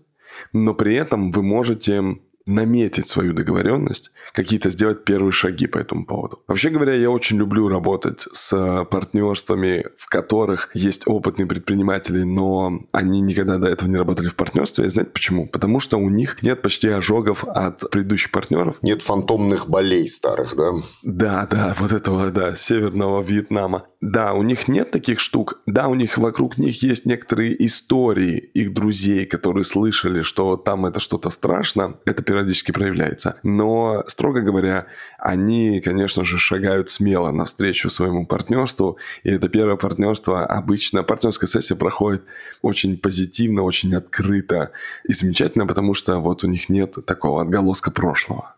но 0.53 0.75
при 0.75 0.97
этом 0.97 1.31
вы 1.33 1.43
можете 1.43 2.17
наметить 2.47 3.09
свою 3.09 3.33
договоренность, 3.33 4.11
какие-то 4.33 4.71
сделать 4.71 5.05
первые 5.05 5.33
шаги 5.33 5.67
по 5.67 5.79
этому 5.79 6.07
поводу. 6.07 6.43
Вообще 6.47 6.71
говоря, 6.71 6.95
я 6.95 7.11
очень 7.11 7.39
люблю 7.39 7.69
работать 7.69 8.27
с 8.33 8.85
партнерствами, 8.91 9.87
в 9.97 10.09
которых 10.09 10.71
есть 10.75 11.03
опытные 11.07 11.47
предприниматели, 11.47 12.23
но 12.23 12.81
они 12.93 13.21
никогда 13.21 13.59
до 13.59 13.69
этого 13.69 13.89
не 13.89 13.97
работали 13.97 14.29
в 14.29 14.37
партнерстве. 14.37 14.87
И 14.87 14.89
знаете 14.89 15.11
почему? 15.13 15.47
Потому 15.49 15.81
что 15.81 15.99
у 15.99 16.09
них 16.09 16.43
нет 16.43 16.63
почти 16.63 16.89
ожогов 16.89 17.45
от 17.45 17.91
предыдущих 17.91 18.31
партнеров. 18.31 18.77
Нет 18.83 19.03
фантомных 19.03 19.69
болей 19.69 20.09
старых, 20.09 20.57
да? 20.57 20.73
Да, 21.03 21.47
да, 21.51 21.77
вот 21.79 21.93
этого, 21.93 22.31
да, 22.31 22.57
северного 22.57 23.23
Вьетнама. 23.23 23.87
Да, 24.01 24.35
у 24.35 24.43
них 24.43 24.67
нет 24.67 24.91
таких 24.91 25.21
штук. 25.21 25.61
Да, 25.67 25.89
у 25.89 25.95
них 25.95 26.19
вокруг 26.19 26.59
них 26.59 26.83
есть 26.83 27.07
некоторые 27.07 27.65
истории 27.65 28.39
их 28.39 28.75
друзей, 28.75 29.27
которые 29.27 29.65
слышали, 29.65 30.23
что 30.23 30.57
там 30.57 30.87
это 30.87 30.99
что-то 30.99 31.31
страшно. 31.31 31.99
Это 32.05 32.23
периодически 32.33 32.73
проявляется. 32.73 33.37
Но, 33.43 34.05
строго 34.07 34.41
говоря, 34.41 34.87
они, 35.19 35.81
конечно 35.81 36.25
же, 36.25 36.39
шагают 36.39 36.89
смело 36.89 37.31
навстречу 37.31 37.91
своему 37.91 38.27
партнерству. 38.27 38.97
И 39.23 39.31
это 39.31 39.51
первое 39.51 39.77
партнерство 39.77 40.47
обычно, 40.47 41.03
партнерская 41.03 41.47
сессия 41.47 41.77
проходит 41.77 42.23
очень 42.62 42.97
позитивно, 42.97 43.65
очень 43.65 43.95
открыто 43.95 44.73
и 45.07 45.12
замечательно, 45.12 45.67
потому 45.67 45.93
что 45.93 46.21
вот 46.21 46.43
у 46.43 46.47
них 46.47 46.71
нет 46.71 46.97
такого 47.05 47.43
отголоска 47.43 47.91
прошлого. 47.91 48.57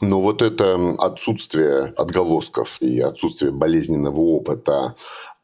Но 0.00 0.20
вот 0.20 0.42
это 0.42 0.96
отсутствие 0.98 1.94
отголосков 1.96 2.76
и 2.80 3.00
отсутствие 3.00 3.52
болезненного 3.52 4.20
опыта 4.20 4.96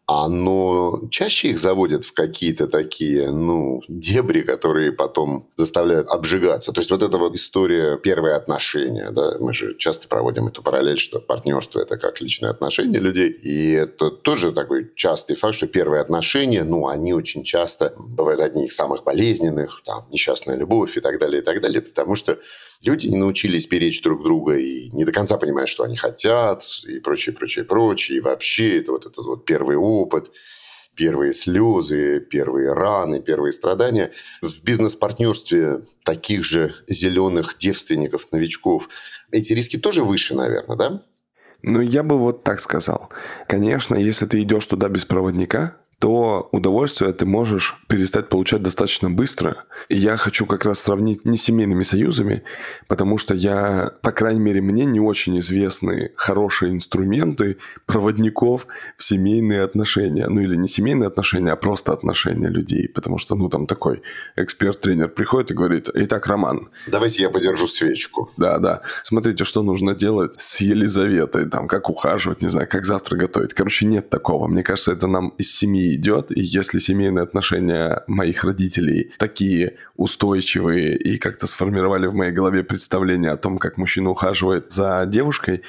оно 0.06 1.00
чаще 1.11 1.49
их 1.49 1.59
заводит 1.59 2.04
в 2.04 2.12
какие-то 2.12 2.66
такие, 2.66 3.30
ну, 3.30 3.82
дебри, 3.88 4.42
которые 4.42 4.92
потом 4.92 5.49
заставляют 5.54 6.09
обжигаться. 6.09 6.73
То 6.73 6.80
есть 6.80 6.90
вот 6.90 7.02
эта 7.02 7.18
вот 7.18 7.35
история 7.35 7.97
первые 7.97 8.35
отношения, 8.35 9.11
да, 9.11 9.37
мы 9.38 9.54
же 9.54 9.76
часто 9.78 10.09
проводим 10.09 10.49
эту 10.49 10.62
параллель, 10.62 10.99
что 10.99 11.21
партнерство 11.21 11.80
это 11.80 11.99
как 11.99 12.21
личные 12.21 12.50
отношения 12.50 12.99
людей, 12.99 13.30
и 13.30 13.71
это 13.73 14.11
тоже 14.11 14.52
такой 14.52 14.90
частый 14.97 15.37
факт, 15.37 15.54
что 15.54 15.66
первые 15.66 16.00
отношения, 16.00 16.64
ну, 16.64 16.88
они 16.88 17.14
очень 17.14 17.44
часто 17.44 17.94
бывают 17.97 18.40
одни 18.40 18.66
из 18.66 18.75
самых 18.75 19.04
болезненных, 19.04 19.82
там, 19.85 20.06
несчастная 20.11 20.56
любовь 20.56 20.97
и 20.97 21.00
так 21.00 21.18
далее, 21.21 21.42
и 21.42 21.44
так 21.44 21.61
далее, 21.61 21.80
потому 21.80 22.16
что 22.16 22.38
люди 22.83 23.09
не 23.09 23.17
научились 23.17 23.67
беречь 23.67 24.03
друг 24.03 24.23
друга 24.23 24.57
и 24.57 24.91
не 24.91 25.05
до 25.05 25.12
конца 25.12 25.39
понимают, 25.39 25.71
что 25.71 25.85
они 25.85 25.97
хотят, 25.97 26.65
и 26.87 26.99
прочее, 26.99 27.35
прочее, 27.35 27.65
прочее. 27.65 28.19
И 28.19 28.21
вообще 28.21 28.79
это 28.79 28.93
вот 28.93 29.07
этот 29.07 29.25
вот 29.25 29.45
первый 29.45 29.77
опыт, 29.77 30.31
первые 30.95 31.33
слезы, 31.33 32.21
первые 32.21 32.73
раны, 32.73 33.21
первые 33.21 33.53
страдания. 33.53 34.12
В 34.43 34.62
бизнес-партнерстве 34.62 35.85
таких 36.05 36.45
же 36.45 36.75
зеленых 36.87 37.57
девственников, 37.59 38.31
новичков, 38.33 38.89
эти 39.31 39.53
риски 39.53 39.79
тоже 39.79 40.03
выше, 40.03 40.35
наверное, 40.35 40.77
да? 40.77 41.03
Ну, 41.62 41.81
я 41.81 42.03
бы 42.03 42.19
вот 42.19 42.43
так 42.43 42.61
сказал. 42.61 43.11
Конечно, 43.47 43.95
если 43.95 44.27
ты 44.27 44.43
идешь 44.43 44.67
туда 44.67 44.89
без 44.89 45.05
проводника, 45.05 45.77
то 46.02 46.49
удовольствие 46.50 47.12
ты 47.12 47.25
можешь 47.25 47.76
перестать 47.87 48.28
получать 48.28 48.61
достаточно 48.61 49.09
быстро. 49.09 49.66
И 49.88 49.97
я 49.97 50.16
хочу 50.16 50.47
как 50.47 50.64
раз 50.64 50.80
сравнить 50.80 51.25
не 51.25 51.37
с 51.37 51.44
семейными 51.44 51.85
союзами, 51.85 52.42
потому 52.88 53.18
что 53.18 53.35
я, 53.35 53.92
по 54.02 54.11
крайней 54.11 54.40
мере, 54.40 54.61
мне 54.61 54.85
не 54.85 54.99
очень 54.99 55.38
известны 55.38 56.11
хорошие 56.16 56.73
инструменты 56.73 57.59
проводников 57.87 58.66
в 58.97 59.04
семейные 59.04 59.62
отношения. 59.62 60.26
Ну 60.26 60.40
или 60.40 60.56
не 60.56 60.66
семейные 60.66 61.06
отношения, 61.06 61.52
а 61.52 61.56
просто 61.56 61.92
отношения 61.92 62.49
людей. 62.49 62.88
Потому 62.88 63.18
что, 63.18 63.37
ну, 63.37 63.49
там 63.49 63.68
такой 63.68 64.02
эксперт-тренер 64.35 65.09
приходит 65.09 65.52
и 65.52 65.54
говорит, 65.54 65.88
итак, 65.94 66.26
Роман. 66.26 66.71
Давайте 66.88 67.23
я 67.23 67.30
подержу 67.30 67.68
свечку. 67.68 68.28
Да, 68.37 68.59
да. 68.59 68.82
Смотрите, 69.04 69.44
что 69.44 69.62
нужно 69.62 69.94
делать 69.94 70.35
с 70.40 70.61
Елизаветой, 70.61 71.49
там, 71.49 71.68
как 71.68 71.88
ухаживать, 71.88 72.42
не 72.42 72.49
знаю, 72.49 72.66
как 72.68 72.85
завтра 72.85 73.16
готовить. 73.16 73.54
Короче, 73.54 73.87
нет 73.87 74.11
такого. 74.11 74.49
Мне 74.49 74.64
кажется, 74.64 74.90
это 74.90 75.06
нам 75.06 75.28
из 75.38 75.56
семьи 75.56 75.91
идет, 75.94 76.30
и 76.37 76.40
если 76.40 76.78
семейные 76.78 77.22
отношения 77.22 78.02
моих 78.06 78.44
родителей 78.44 79.12
такие 79.18 79.76
устойчивые 79.96 80.96
и 80.96 81.18
как-то 81.18 81.46
сформировали 81.46 82.06
в 82.06 82.14
моей 82.14 82.32
голове 82.32 82.64
представление 82.64 83.30
о 83.30 83.37
том, 83.37 83.58
как 83.58 83.76
мужчина 83.76 84.11
ухаживает 84.11 84.72
за 84.72 85.04
девушкой, 85.06 85.62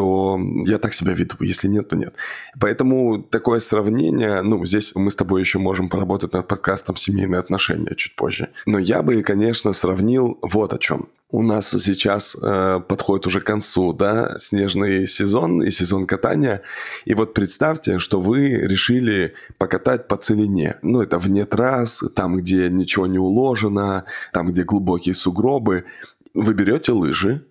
то 0.00 0.40
я 0.64 0.78
так 0.78 0.94
себя 0.94 1.12
веду. 1.12 1.34
Если 1.40 1.68
нет, 1.68 1.88
то 1.88 1.96
нет. 1.96 2.14
Поэтому 2.58 3.22
такое 3.22 3.60
сравнение, 3.60 4.40
ну, 4.40 4.64
здесь 4.64 4.94
мы 4.94 5.10
с 5.10 5.14
тобой 5.16 5.42
еще 5.42 5.58
можем 5.58 5.90
поработать 5.90 6.32
над 6.32 6.48
подкастом 6.48 6.96
«Семейные 6.96 7.38
отношения» 7.38 7.94
чуть 7.96 8.16
позже. 8.16 8.48
Но 8.64 8.78
я 8.78 9.02
бы, 9.02 9.22
конечно, 9.22 9.74
сравнил 9.74 10.38
вот 10.40 10.72
о 10.72 10.78
чем. 10.78 11.08
У 11.30 11.42
нас 11.42 11.68
сейчас 11.68 12.34
э, 12.42 12.80
подходит 12.88 13.26
уже 13.26 13.40
к 13.42 13.44
концу, 13.44 13.92
да, 13.92 14.38
снежный 14.38 15.06
сезон 15.06 15.62
и 15.62 15.70
сезон 15.70 16.06
катания. 16.06 16.62
И 17.04 17.12
вот 17.12 17.34
представьте, 17.34 17.98
что 17.98 18.22
вы 18.22 18.48
решили 18.48 19.34
покатать 19.58 20.08
по 20.08 20.16
целине. 20.16 20.76
Ну, 20.80 21.02
это 21.02 21.18
вне 21.18 21.44
трасс, 21.44 22.02
там, 22.16 22.38
где 22.38 22.70
ничего 22.70 23.06
не 23.06 23.18
уложено, 23.18 24.04
там, 24.32 24.50
где 24.50 24.64
глубокие 24.64 25.14
сугробы. 25.14 25.84
Вы 26.32 26.54
берете 26.54 26.92
лыжи, 26.92 27.42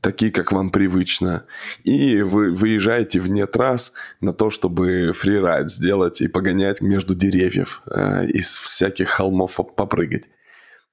такие, 0.00 0.30
как 0.30 0.52
вам 0.52 0.70
привычно, 0.70 1.44
и 1.84 2.22
вы 2.22 2.52
выезжаете 2.52 3.20
вне 3.20 3.46
трасс 3.46 3.92
на 4.20 4.32
то, 4.32 4.50
чтобы 4.50 5.12
фрирайд 5.12 5.70
сделать 5.70 6.20
и 6.20 6.28
погонять 6.28 6.80
между 6.80 7.14
деревьев, 7.14 7.82
э, 7.86 8.26
из 8.26 8.58
всяких 8.58 9.08
холмов 9.08 9.58
попрыгать. 9.76 10.24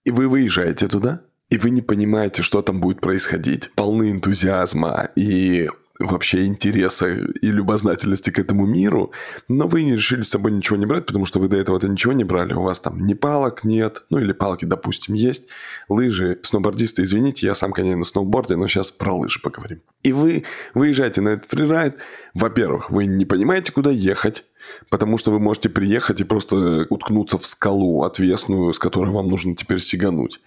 И 0.04 0.12
вы 0.12 0.28
выезжаете 0.28 0.88
туда, 0.88 1.22
и 1.50 1.58
вы 1.58 1.70
не 1.70 1.82
понимаете, 1.82 2.42
что 2.42 2.62
там 2.62 2.80
будет 2.80 3.02
происходить, 3.02 3.72
полны 3.76 4.12
энтузиазма 4.12 5.10
и 5.16 5.70
вообще 6.00 6.46
интереса 6.46 7.08
и 7.08 7.48
любознательности 7.48 8.30
к 8.30 8.40
этому 8.40 8.66
миру, 8.66 9.12
но 9.48 9.68
вы 9.68 9.84
не 9.84 9.94
решили 9.94 10.24
с 10.24 10.30
собой 10.30 10.52
ничего 10.52 10.78
не 10.78 10.86
брать, 10.86 11.06
потому 11.06 11.26
что 11.26 11.40
вы 11.40 11.48
до 11.48 11.58
этого-то 11.58 11.88
ничего 11.88 12.14
не 12.14 12.24
брали, 12.24 12.54
у 12.54 12.64
вас 12.64 12.80
там 12.80 13.06
ни 13.06 13.14
палок 13.14 13.64
нет, 13.64 14.04
ну 14.10 14.20
или 14.20 14.34
палки, 14.34 14.66
допустим, 14.66 15.16
есть, 15.16 15.48
лыжи, 15.88 16.40
сноубордисты, 16.44 17.04
извините, 17.04 17.48
я 17.48 17.54
сам, 17.54 17.72
конечно, 17.72 17.98
на 17.98 18.04
сноуборде, 18.04 18.56
но 18.56 18.68
сейчас 18.68 18.92
про 18.92 19.14
лыжи 19.14 19.40
поговорим. 19.40 19.82
И 20.04 20.12
вы 20.12 20.44
выезжаете 20.74 21.22
на 21.22 21.30
этот 21.30 21.50
фрирайд, 21.50 21.98
во-первых, 22.34 22.90
вы 22.90 23.06
не 23.06 23.26
понимаете, 23.26 23.72
куда 23.72 23.92
ехать, 23.92 24.46
Потому 24.90 25.18
что 25.18 25.32
вы 25.32 25.40
можете 25.40 25.70
приехать 25.70 26.22
и 26.22 26.24
просто 26.24 26.86
уткнуться 26.90 27.38
в 27.38 27.46
скалу 27.46 28.04
отвесную, 28.04 28.74
с 28.74 28.80
которой 28.80 29.12
вам 29.12 29.28
нужно 29.28 29.56
теперь 29.56 29.80
сигануть. 29.80 30.42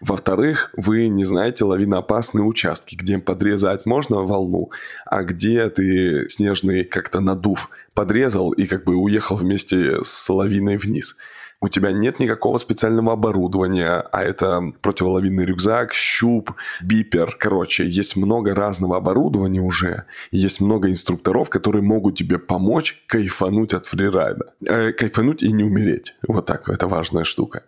Во-вторых, 0.00 0.70
вы 0.76 1.08
не 1.08 1.24
знаете 1.24 1.64
лавиноопасные 1.64 2.44
участки, 2.44 2.96
где 2.96 3.18
подрезать 3.18 3.86
можно 3.86 4.22
волну, 4.22 4.70
а 5.06 5.22
где 5.22 5.68
ты 5.68 6.28
снежный 6.28 6.84
как-то 6.84 7.20
надув 7.20 7.70
подрезал 7.94 8.52
и 8.52 8.66
как 8.66 8.84
бы 8.84 8.96
уехал 8.96 9.36
вместе 9.36 9.98
с 10.02 10.28
лавиной 10.28 10.76
вниз 10.76 11.16
у 11.62 11.68
тебя 11.68 11.92
нет 11.92 12.18
никакого 12.18 12.58
специального 12.58 13.12
оборудования, 13.12 14.04
а 14.12 14.22
это 14.22 14.72
противоловинный 14.82 15.44
рюкзак, 15.44 15.94
щуп, 15.94 16.52
бипер. 16.82 17.36
Короче, 17.38 17.88
есть 17.88 18.16
много 18.16 18.54
разного 18.54 18.96
оборудования 18.96 19.60
уже, 19.60 20.04
есть 20.32 20.60
много 20.60 20.90
инструкторов, 20.90 21.48
которые 21.50 21.82
могут 21.82 22.18
тебе 22.18 22.38
помочь 22.38 23.04
кайфануть 23.06 23.74
от 23.74 23.86
фрирайда. 23.86 24.54
Э, 24.66 24.92
кайфануть 24.92 25.42
и 25.42 25.52
не 25.52 25.62
умереть. 25.62 26.14
Вот 26.26 26.46
так, 26.46 26.68
это 26.68 26.88
важная 26.88 27.24
штука. 27.24 27.62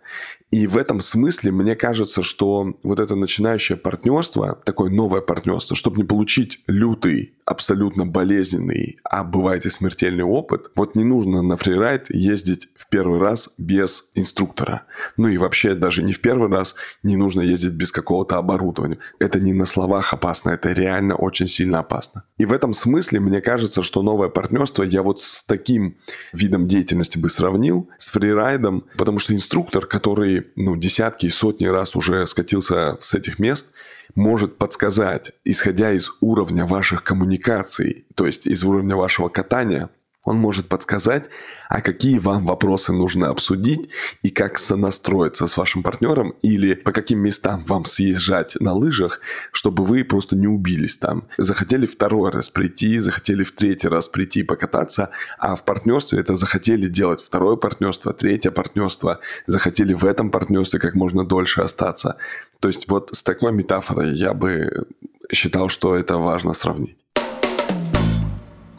И 0.54 0.68
в 0.68 0.76
этом 0.76 1.00
смысле 1.00 1.50
мне 1.50 1.74
кажется, 1.74 2.22
что 2.22 2.76
вот 2.84 3.00
это 3.00 3.16
начинающее 3.16 3.76
партнерство, 3.76 4.56
такое 4.64 4.88
новое 4.88 5.20
партнерство, 5.20 5.74
чтобы 5.74 5.96
не 5.96 6.04
получить 6.04 6.60
лютый, 6.68 7.34
абсолютно 7.44 8.06
болезненный, 8.06 8.98
а 9.02 9.24
бывает 9.24 9.66
и 9.66 9.70
смертельный 9.70 10.22
опыт, 10.22 10.70
вот 10.76 10.94
не 10.94 11.02
нужно 11.02 11.42
на 11.42 11.56
фрирайд 11.56 12.08
ездить 12.08 12.68
в 12.76 12.88
первый 12.88 13.18
раз 13.18 13.50
без 13.58 14.04
инструктора. 14.14 14.84
Ну 15.16 15.26
и 15.26 15.38
вообще 15.38 15.74
даже 15.74 16.04
не 16.04 16.12
в 16.12 16.20
первый 16.20 16.48
раз 16.48 16.76
не 17.02 17.16
нужно 17.16 17.40
ездить 17.40 17.72
без 17.72 17.90
какого-то 17.90 18.36
оборудования. 18.36 18.98
Это 19.18 19.40
не 19.40 19.52
на 19.52 19.66
словах 19.66 20.12
опасно, 20.12 20.50
это 20.50 20.70
реально 20.70 21.16
очень 21.16 21.48
сильно 21.48 21.80
опасно. 21.80 22.22
И 22.38 22.44
в 22.44 22.52
этом 22.52 22.74
смысле 22.74 23.18
мне 23.18 23.40
кажется, 23.40 23.82
что 23.82 24.02
новое 24.02 24.28
партнерство 24.28 24.84
я 24.84 25.02
вот 25.02 25.20
с 25.20 25.42
таким 25.42 25.96
видом 26.32 26.68
деятельности 26.68 27.18
бы 27.18 27.28
сравнил, 27.28 27.90
с 27.98 28.10
фрирайдом, 28.10 28.84
потому 28.96 29.18
что 29.18 29.34
инструктор, 29.34 29.86
который 29.86 30.43
ну, 30.56 30.76
десятки 30.76 31.26
и 31.26 31.30
сотни 31.30 31.66
раз 31.66 31.96
уже 31.96 32.26
скатился 32.26 32.98
с 33.00 33.14
этих 33.14 33.38
мест, 33.38 33.66
может 34.14 34.56
подсказать, 34.56 35.32
исходя 35.44 35.92
из 35.92 36.10
уровня 36.20 36.66
ваших 36.66 37.02
коммуникаций, 37.02 38.06
то 38.14 38.26
есть 38.26 38.46
из 38.46 38.64
уровня 38.64 38.96
вашего 38.96 39.28
катания, 39.28 39.90
он 40.24 40.38
может 40.38 40.68
подсказать, 40.68 41.28
а 41.68 41.80
какие 41.80 42.18
вам 42.18 42.46
вопросы 42.46 42.92
нужно 42.92 43.28
обсудить 43.28 43.90
и 44.22 44.30
как 44.30 44.58
сонастроиться 44.58 45.46
с 45.46 45.56
вашим 45.56 45.82
партнером 45.82 46.34
или 46.42 46.74
по 46.74 46.92
каким 46.92 47.20
местам 47.20 47.62
вам 47.64 47.84
съезжать 47.84 48.56
на 48.58 48.72
лыжах, 48.72 49.20
чтобы 49.52 49.84
вы 49.84 50.02
просто 50.04 50.34
не 50.34 50.46
убились 50.46 50.96
там. 50.96 51.24
Захотели 51.36 51.86
второй 51.86 52.30
раз 52.30 52.48
прийти, 52.48 52.98
захотели 52.98 53.44
в 53.44 53.52
третий 53.52 53.88
раз 53.88 54.08
прийти 54.08 54.42
покататься, 54.42 55.10
а 55.38 55.56
в 55.56 55.64
партнерстве 55.64 56.20
это 56.20 56.36
захотели 56.36 56.88
делать 56.88 57.22
второе 57.22 57.56
партнерство, 57.56 58.12
третье 58.14 58.50
партнерство, 58.50 59.20
захотели 59.46 59.92
в 59.92 60.04
этом 60.04 60.30
партнерстве 60.30 60.80
как 60.80 60.94
можно 60.94 61.24
дольше 61.24 61.60
остаться. 61.60 62.16
То 62.60 62.68
есть 62.68 62.88
вот 62.88 63.10
с 63.12 63.22
такой 63.22 63.52
метафорой 63.52 64.14
я 64.14 64.32
бы 64.32 64.86
считал, 65.30 65.68
что 65.68 65.94
это 65.94 66.16
важно 66.16 66.54
сравнить. 66.54 67.03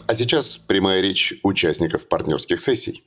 А 0.07 0.13
сейчас 0.13 0.57
прямая 0.57 1.01
речь 1.01 1.33
участников 1.41 2.07
партнерских 2.07 2.62
сессий. 2.62 3.03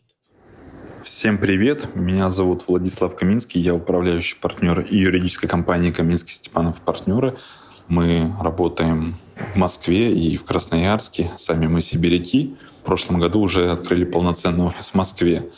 Всем 1.04 1.38
привет, 1.38 1.94
меня 1.94 2.28
зовут 2.30 2.64
Владислав 2.66 3.14
Каминский, 3.14 3.60
я 3.60 3.72
управляющий 3.72 4.36
партнер 4.40 4.84
юридической 4.90 5.46
компании 5.46 5.92
Каминский 5.92 6.34
Степанов 6.34 6.80
партнеры. 6.80 7.38
Мы 7.86 8.32
работаем 8.40 9.16
в 9.54 9.56
Москве 9.56 10.12
и 10.12 10.36
в 10.36 10.44
Красноярске, 10.44 11.30
сами 11.38 11.68
мы 11.68 11.82
сибиряки. 11.82 12.56
В 12.82 12.86
прошлом 12.86 13.20
году 13.20 13.42
уже 13.42 13.70
открыли 13.70 14.04
полноценный 14.04 14.64
офис 14.64 14.90
в 14.90 14.94
Москве. 14.96 15.52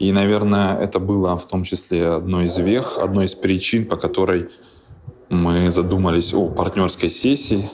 И, 0.00 0.10
наверное, 0.10 0.76
это 0.76 0.98
было 0.98 1.38
в 1.38 1.46
том 1.46 1.62
числе 1.62 2.08
одной 2.08 2.46
из 2.46 2.58
вех, 2.58 2.98
одной 2.98 3.26
из 3.26 3.36
причин, 3.36 3.86
по 3.86 3.96
которой 3.96 4.50
мы 5.28 5.70
задумались 5.70 6.34
о 6.34 6.48
партнерской 6.48 7.10
сессии, 7.10 7.70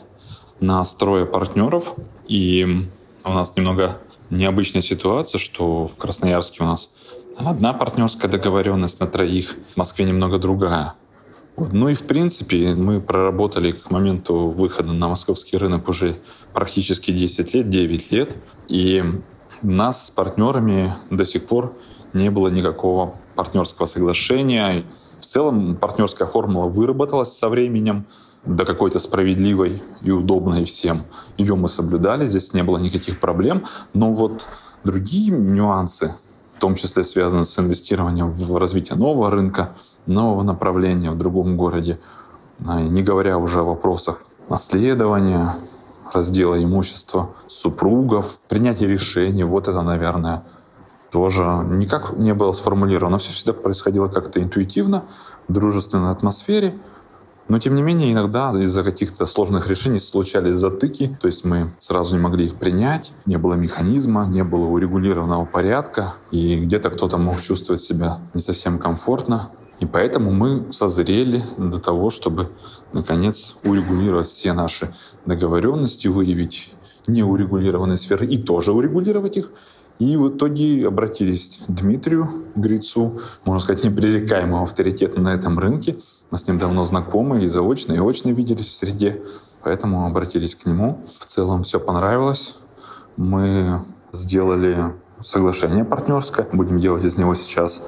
настроя 0.61 1.25
партнеров. 1.25 1.95
И 2.29 2.85
у 3.27 3.33
нас 3.33 3.57
немного 3.57 3.99
необычная 4.31 4.83
ситуация, 4.83 5.39
что 5.39 5.87
в 5.87 5.97
Красноярске 5.97 6.63
у 6.63 6.67
нас 6.67 6.93
одна 7.37 7.73
партнерская 7.73 8.31
договоренность 8.31 9.01
на 9.01 9.07
троих, 9.07 9.57
в 9.75 9.77
Москве 9.77 10.05
немного 10.05 10.39
другая. 10.39 10.95
Ну 11.57 11.89
и 11.89 11.95
в 11.95 12.03
принципе 12.03 12.75
мы 12.75 13.01
проработали 13.01 13.73
к 13.73 13.91
моменту 13.91 14.49
выхода 14.49 14.93
на 14.93 15.09
московский 15.09 15.57
рынок 15.57 15.89
уже 15.89 16.17
практически 16.53 17.11
10 17.11 17.55
лет, 17.55 17.69
9 17.69 18.13
лет. 18.13 18.37
И 18.69 19.03
нас 19.63 20.07
с 20.07 20.11
партнерами 20.11 20.95
до 21.11 21.25
сих 21.25 21.47
пор 21.47 21.75
не 22.13 22.31
было 22.31 22.49
никакого 22.49 23.17
партнерского 23.35 23.87
соглашения. 23.87 24.85
В 25.19 25.25
целом 25.25 25.77
партнерская 25.77 26.29
формула 26.29 26.67
выработалась 26.67 27.33
со 27.33 27.49
временем 27.49 28.07
до 28.47 28.65
какой-то 28.65 28.99
справедливой 28.99 29.83
и 30.03 30.11
удобной 30.11 30.65
всем. 30.65 31.05
Ее 31.37 31.57
мы 31.57 31.69
соблюдали, 31.69 32.27
здесь 32.27 32.55
не 32.55 32.63
было 32.63 32.79
никаких 32.79 33.21
проблем. 33.21 33.65
Но 33.93 34.15
вот 34.15 34.47
другие 34.85 35.33
нюансы, 35.33 36.15
в 36.57 36.61
том 36.61 36.75
числе 36.77 37.05
связанные 37.05 37.45
с 37.45 37.59
инвестированием 37.59 38.33
в 38.33 38.57
развитие 38.57 38.97
нового 38.97 39.31
рынка, 39.31 39.75
нового 40.07 40.43
направления 40.43 41.11
в 41.11 41.19
другом 41.19 41.57
городе, 41.57 41.99
а, 42.65 42.81
не 42.81 43.03
говоря 43.03 43.39
уже 43.39 43.61
о 43.61 43.65
вопросах 43.65 44.23
наследования, 44.49 45.57
раздела 46.13 46.63
имущества 46.63 47.31
супругов, 47.49 48.39
принятие 48.49 48.89
решений, 48.89 49.45
вот 49.45 49.69
это, 49.69 49.83
наверное, 49.83 50.45
тоже 51.11 51.43
никак 51.69 52.17
не 52.17 52.35
было 52.35 52.53
сформулировано. 52.53 53.19
Все 53.19 53.33
всегда 53.33 53.53
происходило 53.53 54.09
как-то 54.09 54.43
интуитивно, 54.43 55.05
в 55.49 55.53
дружественной 55.53 56.11
атмосфере. 56.11 56.79
Но, 57.49 57.61
тем 57.61 57.77
не 57.77 57.83
менее, 57.83 58.13
иногда 58.13 58.51
из-за 58.61 58.83
каких-то 58.83 59.25
сложных 59.27 59.69
решений 59.69 59.99
случались 59.99 60.57
затыки, 60.57 61.17
то 61.21 61.29
есть 61.29 61.45
мы 61.45 61.71
сразу 61.79 62.17
не 62.17 62.23
могли 62.23 62.47
их 62.47 62.57
принять, 62.57 63.13
не 63.25 63.37
было 63.37 63.55
механизма, 63.55 64.27
не 64.27 64.43
было 64.43 64.67
урегулированного 64.67 65.45
порядка, 65.45 66.15
и 66.33 66.57
где-то 66.57 66.91
кто-то 66.91 67.19
мог 67.19 67.41
чувствовать 67.41 67.81
себя 67.81 68.19
не 68.35 68.41
совсем 68.41 68.79
комфортно. 68.79 69.51
И 69.79 69.87
поэтому 69.87 70.33
мы 70.33 70.73
созрели 70.73 71.43
до 71.57 71.79
того, 71.79 72.11
чтобы, 72.11 72.51
наконец, 72.93 73.57
урегулировать 73.63 74.27
все 74.27 74.53
наши 74.53 74.93
договоренности, 75.25 76.09
выявить 76.09 76.73
неурегулированные 77.07 77.99
сферы 77.99 78.27
и 78.27 78.39
тоже 78.39 78.73
урегулировать 78.73 79.37
их, 79.37 79.51
и 79.99 80.17
в 80.17 80.29
итоге 80.29 80.87
обратились 80.87 81.61
к 81.67 81.71
Дмитрию 81.71 82.29
Грицу, 82.55 83.21
можно 83.45 83.61
сказать, 83.61 83.85
непререкаемого 83.85 84.65
авторитета 84.65 85.21
на 85.21 85.35
этом 85.35 85.59
рынке. 85.59 85.97
Мы 86.31 86.39
с 86.39 86.47
ним 86.47 86.59
давно 86.59 86.85
знакомы 86.85 87.45
и 87.45 87.47
заочно, 87.47 87.93
и 87.93 88.01
очно 88.01 88.31
виделись 88.31 88.67
в 88.67 88.73
среде, 88.73 89.23
поэтому 89.63 90.07
обратились 90.07 90.55
к 90.55 90.67
нему. 90.67 91.05
В 91.19 91.27
целом 91.27 91.63
все 91.63 91.79
понравилось. 91.79 92.57
Мы 93.17 93.83
сделали 94.11 94.95
соглашение 95.21 95.85
партнерское. 95.85 96.49
Будем 96.53 96.79
делать 96.81 97.05
из 97.05 97.17
него 97.17 97.35
сейчас 97.35 97.83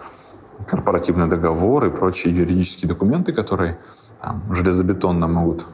корпоративный 0.66 1.28
договор 1.28 1.86
и 1.86 1.90
прочие 1.90 2.36
юридические 2.36 2.88
документы, 2.88 3.32
которые 3.32 3.78
там, 4.22 4.42
железобетонно 4.54 5.28
могут 5.28 5.66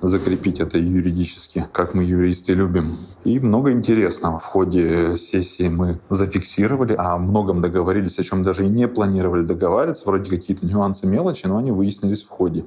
закрепить 0.00 0.60
это 0.60 0.78
юридически, 0.78 1.64
как 1.72 1.94
мы 1.94 2.04
юристы 2.04 2.54
любим. 2.54 2.96
И 3.24 3.38
много 3.40 3.72
интересного 3.72 4.38
в 4.38 4.44
ходе 4.44 5.16
сессии 5.16 5.68
мы 5.68 6.00
зафиксировали, 6.08 6.94
о 6.94 7.18
многом 7.18 7.60
договорились, 7.62 8.18
о 8.18 8.22
чем 8.22 8.42
даже 8.42 8.66
и 8.66 8.68
не 8.68 8.88
планировали 8.88 9.44
договариваться, 9.44 10.04
вроде 10.06 10.30
какие-то 10.30 10.66
нюансы, 10.66 11.06
мелочи, 11.06 11.46
но 11.46 11.58
они 11.58 11.72
выяснились 11.72 12.22
в 12.22 12.28
ходе 12.28 12.64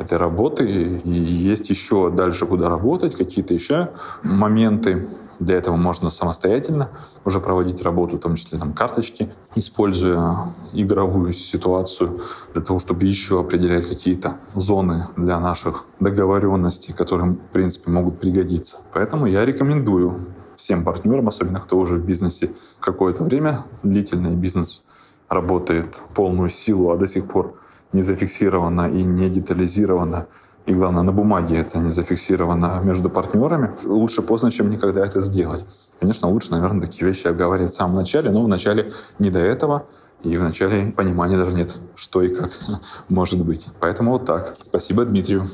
этой 0.00 0.18
работы. 0.18 1.00
И 1.04 1.10
есть 1.10 1.70
еще 1.70 2.10
дальше 2.10 2.46
куда 2.46 2.68
работать, 2.68 3.14
какие-то 3.14 3.54
еще 3.54 3.90
моменты. 4.22 5.06
Для 5.38 5.56
этого 5.56 5.76
можно 5.76 6.10
самостоятельно 6.10 6.90
уже 7.24 7.40
проводить 7.40 7.82
работу, 7.82 8.16
в 8.16 8.20
том 8.20 8.34
числе 8.34 8.58
там 8.58 8.72
карточки, 8.72 9.32
используя 9.54 10.48
игровую 10.72 11.32
ситуацию 11.32 12.20
для 12.52 12.62
того, 12.62 12.78
чтобы 12.78 13.04
еще 13.04 13.40
определять 13.40 13.88
какие-то 13.88 14.36
зоны 14.54 15.04
для 15.16 15.40
наших 15.40 15.84
договоренностей, 15.98 16.92
которые, 16.92 17.32
в 17.32 17.52
принципе, 17.52 17.90
могут 17.90 18.20
пригодиться. 18.20 18.78
Поэтому 18.92 19.26
я 19.26 19.44
рекомендую 19.46 20.18
всем 20.56 20.84
партнерам, 20.84 21.28
особенно 21.28 21.60
кто 21.60 21.78
уже 21.78 21.96
в 21.96 22.04
бизнесе 22.04 22.50
какое-то 22.80 23.24
время, 23.24 23.60
длительный 23.82 24.34
бизнес 24.34 24.82
работает 25.28 25.94
в 25.94 26.12
полную 26.14 26.50
силу, 26.50 26.90
а 26.90 26.96
до 26.96 27.06
сих 27.06 27.26
пор 27.26 27.54
не 27.92 28.02
зафиксировано 28.02 28.88
и 28.88 29.04
не 29.04 29.28
детализировано 29.28 30.26
и 30.66 30.72
главное, 30.72 31.02
на 31.02 31.12
бумаге 31.12 31.56
это 31.56 31.78
не 31.78 31.90
зафиксировано 31.90 32.80
между 32.84 33.08
партнерами, 33.08 33.70
лучше 33.84 34.22
поздно, 34.22 34.50
чем 34.50 34.70
никогда 34.70 35.04
это 35.04 35.20
сделать. 35.20 35.64
Конечно, 35.98 36.28
лучше, 36.28 36.50
наверное, 36.50 36.82
такие 36.82 37.06
вещи 37.06 37.26
обговаривать 37.26 37.72
в 37.72 37.74
самом 37.74 37.96
начале, 37.96 38.30
но 38.30 38.42
в 38.42 38.48
начале 38.48 38.92
не 39.18 39.30
до 39.30 39.38
этого, 39.38 39.86
и 40.22 40.36
в 40.36 40.42
начале 40.42 40.92
понимания 40.92 41.36
даже 41.36 41.56
нет, 41.56 41.76
что 41.94 42.22
и 42.22 42.28
как 42.28 42.50
может 43.08 43.44
быть. 43.44 43.68
Поэтому 43.80 44.12
вот 44.12 44.26
так. 44.26 44.54
Спасибо 44.62 45.04
Дмитрию. 45.04 45.48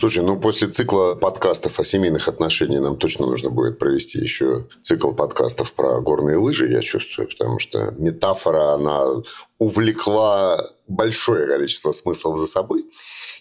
Слушай, 0.00 0.24
ну 0.24 0.40
после 0.40 0.68
цикла 0.68 1.14
подкастов 1.14 1.78
о 1.78 1.84
семейных 1.84 2.26
отношениях 2.26 2.80
нам 2.80 2.96
точно 2.96 3.26
нужно 3.26 3.50
будет 3.50 3.78
провести 3.78 4.18
еще 4.18 4.66
цикл 4.80 5.12
подкастов 5.12 5.74
про 5.74 6.00
горные 6.00 6.38
лыжи, 6.38 6.72
я 6.72 6.80
чувствую, 6.80 7.28
потому 7.28 7.58
что 7.58 7.90
метафора, 7.98 8.72
она 8.72 9.22
увлекла 9.58 10.70
большое 10.88 11.46
количество 11.46 11.92
смыслов 11.92 12.38
за 12.38 12.46
собой. 12.46 12.86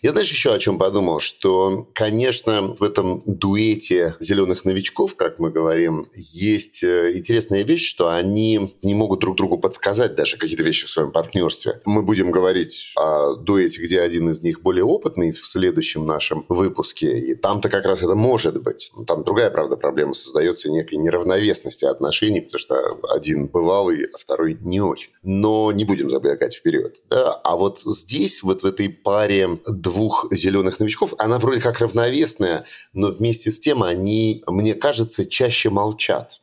Я, 0.01 0.11
знаешь, 0.11 0.31
еще 0.31 0.53
о 0.53 0.59
чем 0.59 0.77
подумал, 0.77 1.19
что, 1.19 1.89
конечно, 1.93 2.75
в 2.79 2.83
этом 2.83 3.21
дуэте 3.25 4.15
зеленых 4.21 4.63
новичков, 4.63 5.15
как 5.15 5.39
мы 5.39 5.51
говорим, 5.51 6.07
есть 6.13 6.83
э, 6.83 7.17
интересная 7.17 7.63
вещь, 7.63 7.89
что 7.89 8.09
они 8.09 8.75
не 8.81 8.95
могут 8.95 9.19
друг 9.19 9.35
другу 9.35 9.57
подсказать 9.57 10.15
даже 10.15 10.37
какие-то 10.37 10.63
вещи 10.63 10.85
в 10.85 10.89
своем 10.89 11.11
партнерстве. 11.11 11.81
Мы 11.85 12.01
будем 12.01 12.31
говорить 12.31 12.93
о 12.95 13.35
дуэте, 13.35 13.81
где 13.81 13.99
один 13.99 14.29
из 14.29 14.41
них 14.41 14.61
более 14.61 14.85
опытный 14.85 15.31
в 15.31 15.45
следующем 15.45 16.05
нашем 16.05 16.45
выпуске, 16.47 17.19
и 17.19 17.35
там-то 17.35 17.67
как 17.67 17.85
раз 17.85 17.99
это 17.99 18.15
может 18.15 18.61
быть. 18.61 18.91
Там 19.05 19.25
другая, 19.25 19.49
правда, 19.49 19.75
проблема 19.75 20.13
создается 20.13 20.71
некой 20.71 20.97
неравновесности 20.97 21.83
отношений, 21.83 22.39
потому 22.39 22.59
что 22.59 22.99
один 23.09 23.47
бывалый, 23.47 24.05
а 24.05 24.17
второй 24.17 24.57
не 24.61 24.79
очень. 24.79 25.11
Но 25.23 25.73
не 25.73 25.83
будем 25.83 26.09
забегать 26.09 26.55
вперед. 26.55 27.03
Да? 27.09 27.33
А 27.33 27.57
вот 27.57 27.79
здесь, 27.81 28.43
вот 28.43 28.63
в 28.63 28.65
этой 28.65 28.87
паре 28.87 29.59
двух 29.89 30.27
зеленых 30.31 30.79
новичков, 30.79 31.15
она 31.17 31.39
вроде 31.39 31.61
как 31.61 31.79
равновесная, 31.79 32.65
но 32.93 33.07
вместе 33.07 33.49
с 33.49 33.59
тем 33.59 33.81
они, 33.81 34.43
мне 34.47 34.75
кажется, 34.75 35.25
чаще 35.25 35.69
молчат. 35.69 36.41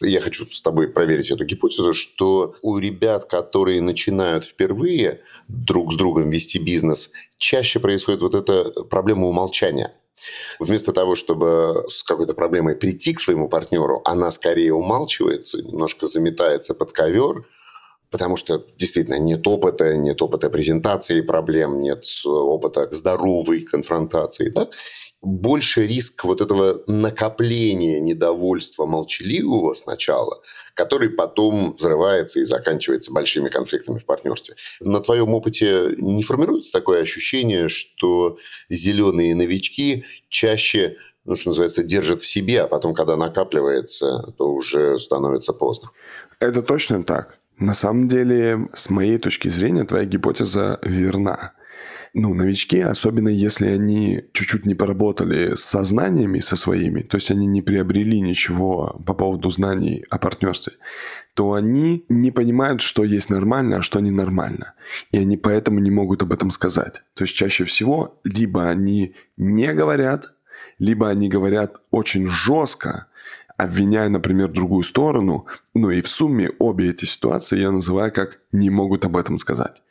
Я 0.00 0.20
хочу 0.20 0.44
с 0.46 0.62
тобой 0.62 0.88
проверить 0.88 1.30
эту 1.30 1.44
гипотезу, 1.44 1.92
что 1.92 2.54
у 2.62 2.78
ребят, 2.78 3.24
которые 3.24 3.80
начинают 3.80 4.44
впервые 4.44 5.20
друг 5.48 5.92
с 5.92 5.96
другом 5.96 6.30
вести 6.30 6.58
бизнес, 6.58 7.10
чаще 7.36 7.80
происходит 7.80 8.22
вот 8.22 8.34
эта 8.34 8.82
проблема 8.84 9.26
умолчания. 9.26 9.92
Вместо 10.60 10.92
того, 10.92 11.16
чтобы 11.16 11.84
с 11.88 12.02
какой-то 12.02 12.34
проблемой 12.34 12.76
прийти 12.76 13.12
к 13.12 13.20
своему 13.20 13.48
партнеру, 13.48 14.02
она 14.04 14.30
скорее 14.30 14.72
умалчивается, 14.72 15.62
немножко 15.62 16.06
заметается 16.06 16.74
под 16.74 16.92
ковер, 16.92 17.44
потому 18.10 18.36
что 18.36 18.64
действительно 18.76 19.18
нет 19.18 19.46
опыта, 19.46 19.96
нет 19.96 20.20
опыта 20.22 20.50
презентации 20.50 21.20
проблем, 21.20 21.80
нет 21.80 22.04
опыта 22.24 22.88
здоровой 22.90 23.62
конфронтации. 23.62 24.50
Да? 24.50 24.68
больше 25.24 25.86
риск 25.86 26.24
вот 26.24 26.40
этого 26.40 26.82
накопления 26.86 28.00
недовольства 28.00 28.86
молчаливого 28.86 29.74
сначала, 29.74 30.42
который 30.74 31.08
потом 31.08 31.74
взрывается 31.74 32.40
и 32.40 32.44
заканчивается 32.44 33.12
большими 33.12 33.48
конфликтами 33.48 33.98
в 33.98 34.06
партнерстве. 34.06 34.56
На 34.80 35.00
твоем 35.00 35.34
опыте 35.34 35.94
не 35.96 36.22
формируется 36.22 36.72
такое 36.72 37.00
ощущение, 37.00 37.68
что 37.68 38.38
зеленые 38.68 39.34
новички 39.34 40.04
чаще 40.28 40.96
ну, 41.26 41.36
что 41.36 41.50
называется, 41.50 41.82
держат 41.82 42.20
в 42.20 42.26
себе, 42.26 42.60
а 42.60 42.68
потом, 42.68 42.92
когда 42.92 43.16
накапливается, 43.16 44.34
то 44.36 44.52
уже 44.52 44.98
становится 44.98 45.54
поздно. 45.54 45.88
Это 46.38 46.60
точно 46.60 47.02
так. 47.02 47.38
На 47.58 47.74
самом 47.74 48.08
деле, 48.08 48.68
с 48.74 48.90
моей 48.90 49.18
точки 49.18 49.48
зрения, 49.48 49.84
твоя 49.84 50.04
гипотеза 50.04 50.78
верна. 50.82 51.52
Ну, 52.16 52.32
новички, 52.32 52.78
особенно 52.78 53.28
если 53.28 53.66
они 53.66 54.24
чуть-чуть 54.32 54.66
не 54.66 54.76
поработали 54.76 55.56
с 55.56 55.64
сознаниями 55.64 56.38
со 56.38 56.54
своими, 56.54 57.02
то 57.02 57.16
есть 57.16 57.32
они 57.32 57.46
не 57.46 57.60
приобрели 57.60 58.20
ничего 58.20 59.00
по 59.04 59.14
поводу 59.14 59.50
знаний 59.50 60.04
о 60.10 60.18
партнерстве, 60.18 60.74
то 61.34 61.54
они 61.54 62.04
не 62.08 62.30
понимают, 62.30 62.82
что 62.82 63.02
есть 63.02 63.30
нормально, 63.30 63.78
а 63.78 63.82
что 63.82 63.98
ненормально. 63.98 64.74
И 65.10 65.18
они 65.18 65.36
поэтому 65.36 65.80
не 65.80 65.90
могут 65.90 66.22
об 66.22 66.32
этом 66.32 66.52
сказать. 66.52 67.02
То 67.14 67.24
есть 67.24 67.34
чаще 67.34 67.64
всего 67.64 68.20
либо 68.22 68.68
они 68.68 69.16
не 69.36 69.72
говорят, 69.72 70.34
либо 70.78 71.08
они 71.08 71.28
говорят 71.28 71.80
очень 71.90 72.28
жестко, 72.28 73.08
обвиняя, 73.56 74.08
например, 74.08 74.48
другую 74.52 74.82
сторону. 74.84 75.46
Ну 75.74 75.90
и 75.90 76.02
в 76.02 76.08
сумме 76.08 76.50
обе 76.58 76.90
эти 76.90 77.04
ситуации 77.04 77.60
я 77.60 77.70
называю 77.70 78.12
как 78.12 78.40
«не 78.52 78.70
могут 78.70 79.04
об 79.04 79.16
этом 79.16 79.38
сказать». 79.38 79.82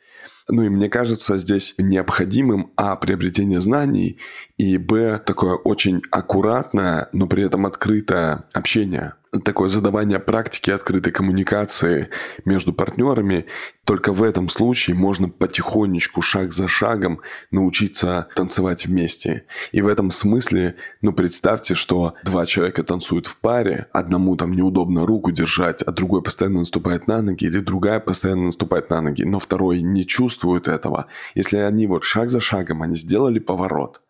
Ну 0.48 0.62
и 0.62 0.68
мне 0.68 0.90
кажется 0.90 1.38
здесь 1.38 1.74
необходимым, 1.78 2.72
а, 2.76 2.96
приобретение 2.96 3.60
знаний, 3.60 4.18
и, 4.58 4.76
б, 4.76 5.18
такое 5.24 5.54
очень 5.54 6.02
аккуратное, 6.10 7.08
но 7.12 7.26
при 7.26 7.44
этом 7.44 7.64
открытое 7.64 8.44
общение 8.52 9.14
такое 9.40 9.68
задавание 9.68 10.18
практики 10.18 10.70
открытой 10.70 11.12
коммуникации 11.12 12.10
между 12.44 12.72
партнерами. 12.72 13.46
Только 13.84 14.12
в 14.12 14.22
этом 14.22 14.48
случае 14.48 14.96
можно 14.96 15.28
потихонечку, 15.28 16.22
шаг 16.22 16.52
за 16.52 16.68
шагом 16.68 17.20
научиться 17.50 18.28
танцевать 18.34 18.86
вместе. 18.86 19.44
И 19.72 19.82
в 19.82 19.88
этом 19.88 20.10
смысле, 20.10 20.76
ну, 21.02 21.12
представьте, 21.12 21.74
что 21.74 22.14
два 22.24 22.46
человека 22.46 22.82
танцуют 22.82 23.26
в 23.26 23.36
паре, 23.38 23.86
одному 23.92 24.36
там 24.36 24.52
неудобно 24.52 25.06
руку 25.06 25.32
держать, 25.32 25.82
а 25.82 25.92
другой 25.92 26.22
постоянно 26.22 26.60
наступает 26.60 27.06
на 27.08 27.20
ноги, 27.22 27.44
или 27.44 27.58
другая 27.58 28.00
постоянно 28.00 28.44
наступает 28.44 28.90
на 28.90 29.00
ноги, 29.00 29.24
но 29.24 29.38
второй 29.38 29.82
не 29.82 30.06
чувствует 30.06 30.68
этого. 30.68 31.06
Если 31.34 31.58
они 31.58 31.86
вот 31.86 32.04
шаг 32.04 32.30
за 32.30 32.40
шагом, 32.40 32.82
они 32.82 32.94
сделали 32.94 33.38
поворот, 33.38 34.00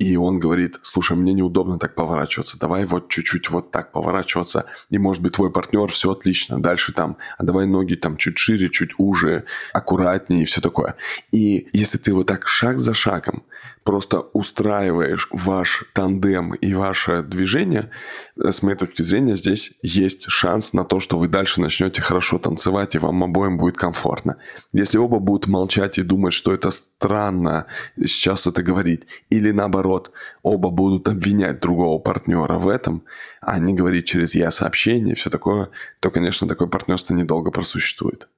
и 0.00 0.16
он 0.16 0.38
говорит, 0.38 0.80
слушай, 0.82 1.14
мне 1.14 1.34
неудобно 1.34 1.78
так 1.78 1.94
поворачиваться, 1.94 2.58
давай 2.58 2.86
вот 2.86 3.10
чуть-чуть 3.10 3.50
вот 3.50 3.70
так 3.70 3.92
поворачиваться, 3.92 4.64
и 4.88 4.96
может 4.96 5.22
быть 5.22 5.34
твой 5.34 5.50
партнер, 5.52 5.88
все 5.88 6.12
отлично, 6.12 6.58
дальше 6.58 6.94
там, 6.94 7.18
а 7.36 7.44
давай 7.44 7.66
ноги 7.66 7.96
там 7.96 8.16
чуть 8.16 8.38
шире, 8.38 8.70
чуть 8.70 8.92
уже, 8.96 9.44
аккуратнее 9.74 10.42
и 10.42 10.44
все 10.46 10.62
такое. 10.62 10.96
И 11.32 11.68
если 11.74 11.98
ты 11.98 12.14
вот 12.14 12.28
так 12.28 12.48
шаг 12.48 12.78
за 12.78 12.94
шагом 12.94 13.42
просто 13.90 14.20
устраиваешь 14.20 15.26
ваш 15.32 15.84
тандем 15.94 16.54
и 16.54 16.74
ваше 16.74 17.24
движение, 17.24 17.90
э, 18.36 18.52
с 18.52 18.62
моей 18.62 18.78
точки 18.78 19.02
зрения, 19.02 19.34
здесь 19.34 19.72
есть 19.82 20.30
шанс 20.30 20.72
на 20.72 20.84
то, 20.84 21.00
что 21.00 21.18
вы 21.18 21.26
дальше 21.26 21.60
начнете 21.60 22.00
хорошо 22.00 22.38
танцевать, 22.38 22.94
и 22.94 22.98
вам 22.98 23.24
обоим 23.24 23.58
будет 23.58 23.76
комфортно. 23.76 24.36
Если 24.72 24.96
оба 24.96 25.18
будут 25.18 25.48
молчать 25.48 25.98
и 25.98 26.02
думать, 26.02 26.34
что 26.34 26.54
это 26.54 26.70
странно 26.70 27.66
сейчас 27.96 28.46
это 28.46 28.62
говорить, 28.62 29.02
или 29.28 29.50
наоборот, 29.50 30.12
оба 30.44 30.70
будут 30.70 31.08
обвинять 31.08 31.58
другого 31.60 31.98
партнера 31.98 32.58
в 32.60 32.68
этом, 32.68 33.02
а 33.40 33.58
не 33.58 33.74
говорить 33.74 34.06
через 34.06 34.36
«я» 34.36 34.52
сообщение 34.52 35.14
и 35.14 35.16
все 35.16 35.30
такое, 35.30 35.70
то, 35.98 36.10
конечно, 36.12 36.46
такое 36.46 36.68
партнерство 36.68 37.12
недолго 37.14 37.50
просуществует. 37.50 38.28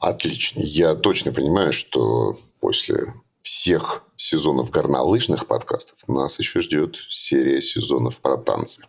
Отлично. 0.00 0.62
Я 0.64 0.96
точно 0.96 1.32
понимаю, 1.32 1.72
что 1.72 2.36
после 2.58 3.14
всех 3.46 4.02
сезонов 4.16 4.70
горнолыжных 4.70 5.46
подкастов 5.46 5.98
нас 6.08 6.40
еще 6.40 6.60
ждет 6.60 6.96
серия 7.10 7.62
сезонов 7.62 8.20
про 8.20 8.36
танцы. 8.36 8.82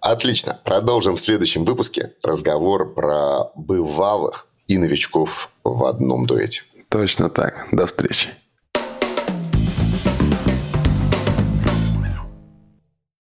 Отлично. 0.00 0.60
Продолжим 0.64 1.16
в 1.16 1.20
следующем 1.20 1.64
выпуске 1.64 2.14
разговор 2.22 2.94
про 2.94 3.50
бывалых 3.56 4.46
и 4.68 4.78
новичков 4.78 5.50
в 5.64 5.84
одном 5.84 6.26
дуэте. 6.26 6.62
Точно 6.90 7.28
так. 7.28 7.66
До 7.72 7.86
встречи. 7.86 8.30